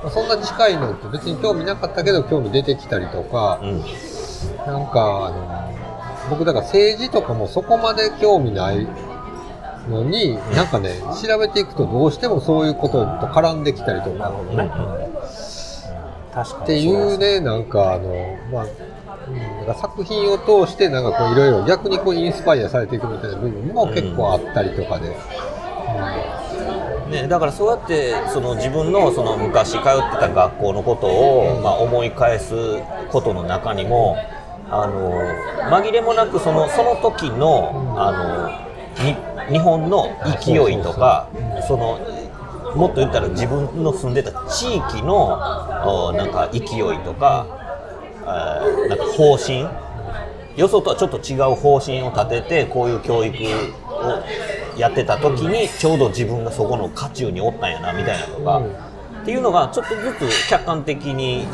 [0.02, 3.80] まあそんな近いのって別に興味なかったけど興味出てきたりとか、うん。
[4.66, 8.86] なんか、あの、僕だから政治とかもそこまで興味ない
[9.88, 10.90] のに、なんかね、
[11.22, 15.15] 調べていくとどうしてもそういうことと絡んできたりとか、確かに
[16.43, 18.66] っていうね、なんかあの、まあ、
[19.28, 25.16] うん、なんか作品を通して、なんかこういろいろ逆にこうインスパイアされていくみたいな部分も結構あったりとかで。
[27.11, 29.84] ね、だからそうやってその自分のその昔通って
[30.18, 32.55] た学校のことを、まあ、思い返す
[33.11, 34.16] ことの中にも
[34.68, 35.12] あの
[35.70, 39.16] 紛れもなくそのその時のあのに
[39.53, 41.28] 日本の勢いとか
[41.68, 42.01] その
[42.74, 45.38] もっと言ったら自分の住んでた地域の
[46.16, 47.46] なんか勢いとか
[48.88, 49.66] なんか方針
[50.56, 58.62] よそとはちょっと違う方針を立ててこういう教育をやってた時にちょうど自分がそこの渦中におったんやなみたいなとか、
[59.22, 61.46] っていうのがちょっとずつ客観的に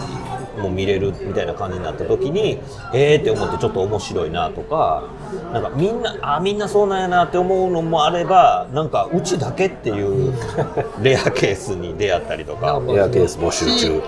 [0.59, 2.59] も見れるみたいな感じになった時に
[2.93, 5.05] えーって思ってちょっと面白いなとか
[5.53, 10.33] なんかみんなあみんなそうなんやなって思うのもあればなんかうちだけっていう
[11.03, 12.81] レアケースに出会ったりとか。
[12.81, 14.03] まあエアケース募集中。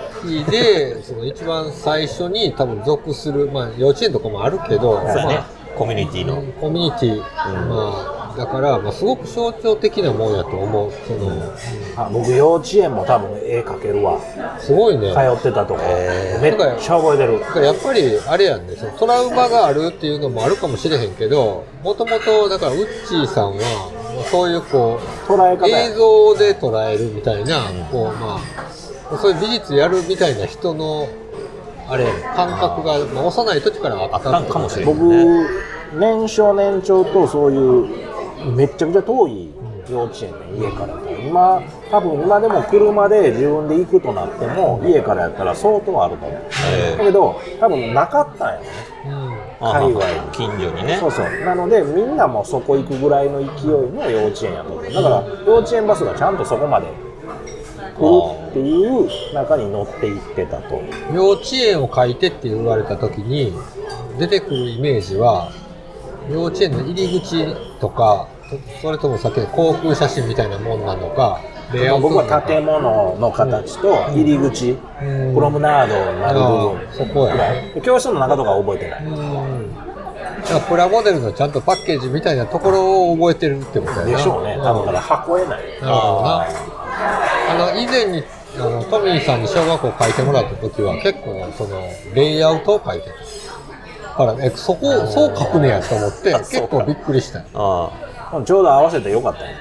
[0.49, 5.35] で、その一番最初に多分属する、まあ幼稚園とかもあるけど、そうやね。
[5.35, 5.45] まあ、
[5.77, 6.41] コミュニティの。
[6.59, 10.91] コミュニティ、まあ、だから、まあ、すごく象徴的なもんやと思う。
[11.07, 11.31] その、
[11.95, 14.19] あ僕幼稚園も多分絵描けるわ。
[14.59, 15.13] すごいね。
[15.13, 15.79] 通ってたとこ。
[15.81, 16.41] へー。
[16.41, 17.39] めっちゃ覚えてる。
[17.39, 18.75] だからやっぱりあれやんね。
[18.75, 25.85] そのトラウマがあるっていうのもあるかもしれへんけどもともとだからウッチーさんはまあそういうこう捉え方や。
[25.85, 27.61] 映像で捉えるみたいな、
[27.91, 28.39] こうま
[29.11, 31.07] あそういう美術やるみたいな人の
[31.87, 32.05] あれ
[32.35, 34.99] 感覚が、まあ、幼い時からあったかもしれん僕
[35.99, 38.14] 年少年長とそういう
[38.55, 39.49] めっちゃくちゃ遠い
[39.89, 40.99] 幼稚園ね家から。
[41.21, 41.61] 今
[41.91, 46.41] 多分今でも車で自分で行くとなっても家からやったら相当あると思う。
[46.73, 48.67] えだけど多分なかったんやね。
[49.05, 49.33] うん。
[49.33, 50.97] ー海外近所にね。
[50.97, 51.45] そうそう。
[51.45, 54.93] なのでみんなもそこ行くぐらいの勢いの幼稚園やと思う。
[54.93, 56.87] だから幼稚園バスがちゃんとそこまで
[57.97, 60.81] 来るっていう中に乗っていってたと。
[61.13, 63.53] 幼稚園を書いてって言われた時に
[64.17, 65.51] 出てくるイメージは
[66.29, 67.45] 幼稚園の入り口
[67.79, 71.41] とかそそれともさっきの航空写真みたいなもんなのか
[71.73, 75.33] レイアウト僕は建物の形と入り口、うん。
[75.33, 76.77] プロムナードになる部あ分。
[76.77, 77.81] あそこや。
[77.81, 79.71] 教室の中とかは覚えてない、うん。
[80.69, 84.05] プラモデルのちゃんとパッケージみたいなところを覚えてるってことやな。
[84.05, 84.59] でしょうね。
[84.61, 86.45] 多分だから箱絵ないなるほどな。
[87.49, 88.23] あの以前に
[88.57, 91.81] あのトミーさんに小学校書いてもらった時は結構その
[92.13, 93.24] レイアウトを書いてた
[94.15, 97.39] から、え、そこ、そう書くねやと思って、結構びっくりした。
[97.53, 97.89] あ
[98.45, 99.55] ちょうど合わせてよかったね。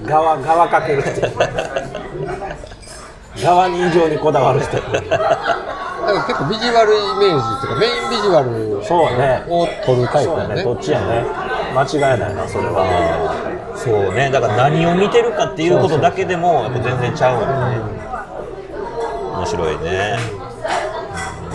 [0.00, 0.06] うん。
[0.06, 1.10] 側側かける人
[3.42, 4.76] 側に異常にこだわる人。
[4.76, 4.88] だか
[6.12, 9.44] ら結構ビジュアルイメージっていうか、メインビジュアルそうね。
[9.48, 10.48] を取るタイプそうやね。
[10.48, 10.62] だね。
[10.64, 11.24] どっちやね。
[11.74, 13.34] 間違いないなそれは。
[13.74, 14.30] あそうね。
[14.30, 18.00] だから何を見てるかっていうことだけでもやっぱ全然ちゃうよね。
[19.36, 20.39] 面白いね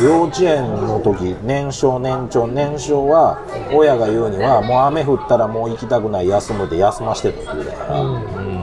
[0.01, 3.39] 幼稚園の時年少年長年少は
[3.73, 8.03] 親が言うにはもう雨降ったらもう行きたくない休むで休ましてとって言うだから、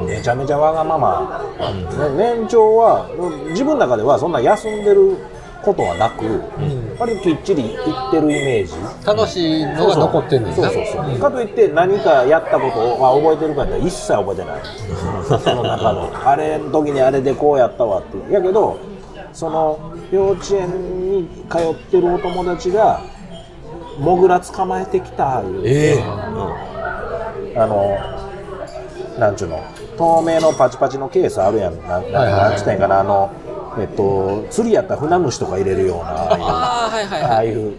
[0.04, 3.08] めちゃめちゃわがまま、ね年長は
[3.50, 5.16] 自分の中ではそんな休んでる
[5.62, 6.42] ことはなく、
[6.98, 8.74] 割ときっちり行ってるイメージ。
[9.06, 10.56] 楽しいのが残ってんねんな。
[10.56, 14.60] そうそうそう、かといって何かやったことをあ覚えてるかって一切覚えてない。
[15.40, 18.32] その中のあれの時にあれでこうやったわって。
[18.32, 18.76] やけど
[19.32, 23.00] その幼稚園に通ってるお友達が
[23.98, 25.62] モグラ捕まえてきた言う。
[25.62, 25.96] て、え。
[25.98, 26.02] え
[27.58, 27.98] あの
[29.18, 29.62] なんちゅうの
[29.98, 31.80] 透明のパチパチのケースあるやん。
[31.82, 33.00] ななはいはいなんつったんやかな。
[33.00, 33.30] あの
[33.78, 36.04] えっと釣りやったら船虫とか入れるような。
[36.04, 36.90] あ
[37.38, 37.74] あいう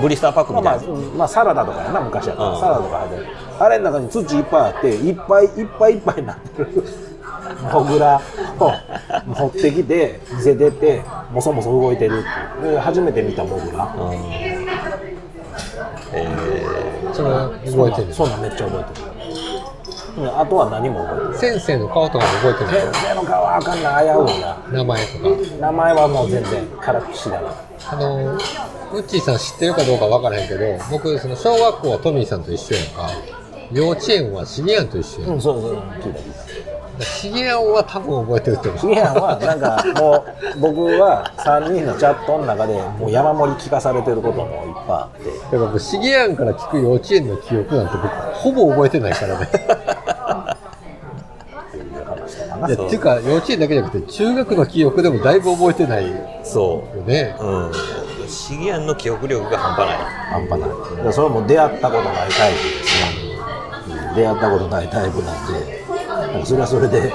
[0.00, 0.86] ブリスターパックみたいな。
[0.86, 2.60] まあまあ、サラダとかやな昔やったら、うん。
[2.60, 3.26] サラダとか入ってる。
[3.58, 6.84] あれの中に土いっぱいあっていっぱいいっぱいいっぱいになってる
[7.72, 8.20] モグラ
[8.58, 8.72] を
[9.26, 12.22] 持ってきて見せててもそもそ動いてる
[12.58, 13.94] ってい初めて見たモグラ
[16.12, 16.62] え
[17.12, 17.30] それ
[17.70, 18.14] 覚えてる。
[18.14, 19.06] そんなんめっちゃ覚えてる。
[19.06, 19.12] うん
[20.38, 21.38] あとは何も覚えてない。
[21.58, 24.58] 先生の顔とかも覚えてない先生の顔はあかんな危ういな。
[24.70, 25.28] 名前とか。
[25.58, 27.54] 名前はもう全然からっきしだな
[27.88, 33.10] あの、ウッチーさん知ってるかどうかわからへんけど、僕、その小学校はトミーさんと一緒やんか。
[33.72, 35.30] 幼稚園はシゲアンと一緒やん。
[35.30, 36.41] うんそうそう聞いた聞いた
[37.00, 38.78] シゲアンは多分覚えてると思う。
[38.78, 40.24] シゲハンはなんかも
[40.56, 45.30] う僕は3人のチャットの中でもう山盛り聞かされてることもいっぱいあって。
[45.30, 49.48] だから僕、シゲアンから聞く幼稚園の記憶なんて僕、ほぼ覚えてないからね。
[51.74, 52.68] いう話とかな。
[52.68, 56.04] いや、っていうか、幼稚園だけじゃなくて、中学の記憶でもだいぶ覚えてない
[56.44, 57.08] そう。
[57.08, 57.36] ね。
[57.40, 57.72] うん。
[58.28, 59.96] シギアンの記憶力が半端ない。
[59.98, 60.66] 半端な
[61.02, 61.04] い。
[61.04, 64.14] でそれも出会ったことないタイプですね、うん。
[64.14, 65.81] 出会ったことないタイプなんで
[66.44, 67.12] それはそれで。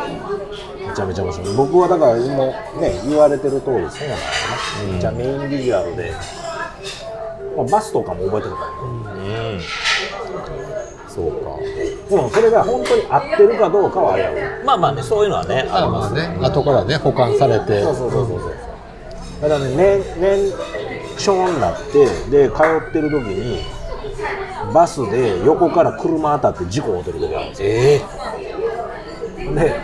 [0.87, 1.55] めちゃめちゃ面白い。
[1.55, 2.45] 僕はだから今
[2.79, 6.11] ね言われてる通りそうなんだよね、めっちゃメインビジュアルで、
[7.55, 8.61] まあ、バスとかも覚えてるか
[9.05, 9.29] らね。
[9.29, 9.61] うん。
[11.07, 11.37] そうか。
[12.09, 14.65] でもそれが本当に合ってるかどうかはあれやろ。
[14.65, 17.83] まあまあねそういうのはねまあまあね、後からね、保管されて。
[17.83, 18.51] そうそうそうそうそう。
[19.41, 20.53] だからね年年
[21.17, 23.61] 少になってで通ってる時に
[24.73, 27.69] バスで横から車当たって事故を起きる時があるんですよ。
[27.69, 28.01] え
[29.55, 29.75] で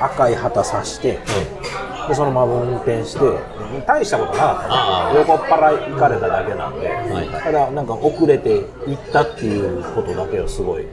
[0.00, 1.18] 赤い旗さして、
[2.08, 3.20] でそのまま運転して
[3.86, 10.86] 大したことなかった横っ腹行かれただけなんで、はいただなんか遅れて行ったっていうことだけはすごい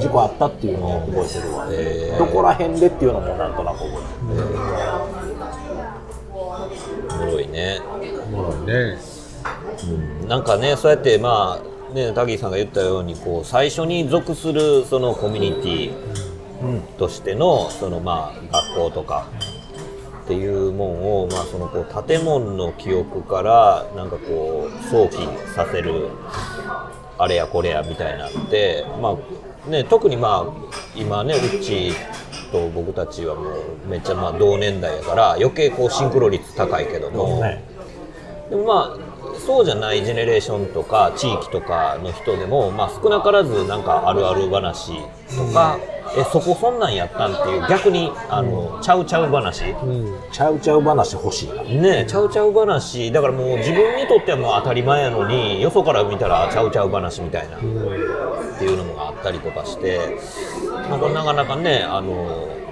[0.00, 1.74] 事故あったっていうのを覚えてるわ、へ
[2.14, 2.18] え。
[2.18, 4.48] どこら辺でっていうのもなんとなく覚えてる。
[7.10, 7.80] おもろいね。
[8.30, 8.98] もうね。
[10.26, 11.60] なんかねそうやってま
[11.90, 15.92] あねタギーさんが言ったようにこう最初に属するそのコミュニティ
[16.98, 19.26] としてのそのまあ学校とか
[20.24, 25.16] っていうもんをまあそのこう建物の記憶からなんかこう想起
[25.54, 26.08] させる
[27.18, 29.16] あれやこれやみたいなってま
[29.66, 31.92] あね特にまあ今ねうっち
[32.52, 37.40] と僕たちはもうめっちゃまあ同年代やから余計こうシンクロ率高いけども。
[37.40, 37.62] ね
[38.50, 44.92] でもまあそうじゃないジェネレーションとか地域とかの人でも、まあ、少なからずなんかあるある話
[45.36, 45.78] とか、
[46.16, 49.70] えそこそんなんやったんっていう逆にあの、ちゃうちゃう話。
[49.70, 50.14] うん。
[50.32, 51.62] ちゃうちゃう話欲しいな。
[51.62, 53.12] ねちゃうちゃう話。
[53.12, 60.18] だからもう自分にとってはもう当たり前やのによそから見たらちゃうちゃう話みたいな、っていうのがあったりとかして
[60.88, 62.12] なんかなかなかねあの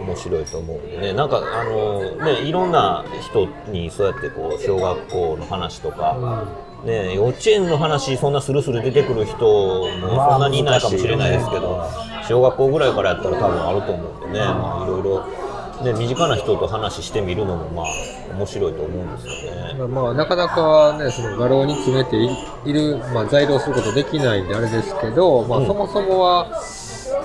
[0.00, 1.12] 面白いと思うんでね。
[1.12, 6.44] なんかあのねいろんな人にそうやってこう小学校の話とか、
[6.86, 11.84] ね幼稚園の話そんなスルスル出てくる人もそんなにいないかもしれないですけど、
[12.26, 15.46] 小学校ぐらいからやったら多分あると思うんでね、まあ、いろいろ。
[15.82, 17.86] ね、身近な人と話してみるのもまあ
[18.34, 19.86] 面白いと思うんですよね。
[19.86, 22.30] まあ、なかなかね、その画廊に詰めてい
[22.64, 26.62] いる、まあ、材料することできないんであれですけど、まあ、そもそもは、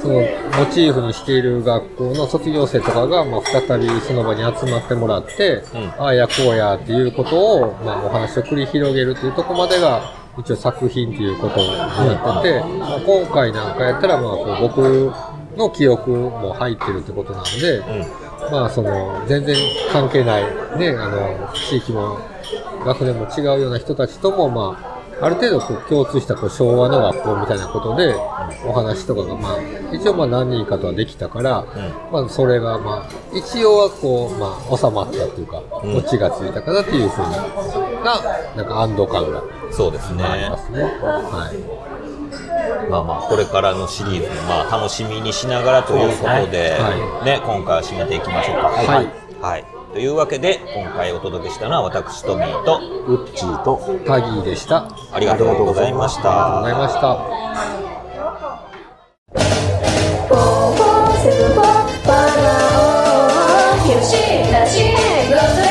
[0.02, 5.90] その、モチーフにしている学校の卒業生とかが、まあ、再びその場に集まってもらって、うん。
[5.98, 10.02] ああやこうやっていうことを、まあ、お話を繰り広げるというところまでが、
[10.40, 17.82] 一応作品っていうことになってて、まあ、今回なんかやったら、まあ、こう僕の記憶も入ってるってことなので、う
[18.18, 18.32] ん。
[18.52, 19.56] まあその全然
[19.92, 20.44] 関係ない
[20.78, 22.18] ねあの地域も
[22.86, 24.91] 学年も違うような人たちとも、まあ、
[25.22, 28.14] ある程度こう共通したこう昭和の学校みたいなことで、
[28.66, 29.58] お話とかが、まあ、
[29.94, 31.66] 一応まあ何人かとはできたから、
[32.12, 35.96] まあ、それがまあ、一応はこう、まあ、収まったっていうか、うん。
[35.98, 37.22] オチがついたかなっていうふう
[38.04, 38.20] な、
[38.56, 40.24] なんか安堵感がそうですね。
[40.24, 40.82] ありますね。
[40.82, 41.82] はい。
[42.90, 48.70] まあまあこれからのシリーズもまあ楽しみにしながらということではね今回は締めていきましょうか。
[48.70, 49.08] はい。
[49.42, 54.88] はいというわけで今回お届けしたのは私トミーとウッチーとタギーでした。
[55.12, 57.42] ありがとうございましありがとうごたざいました。
[63.92, 64.16] よし
[64.52, 65.71] なし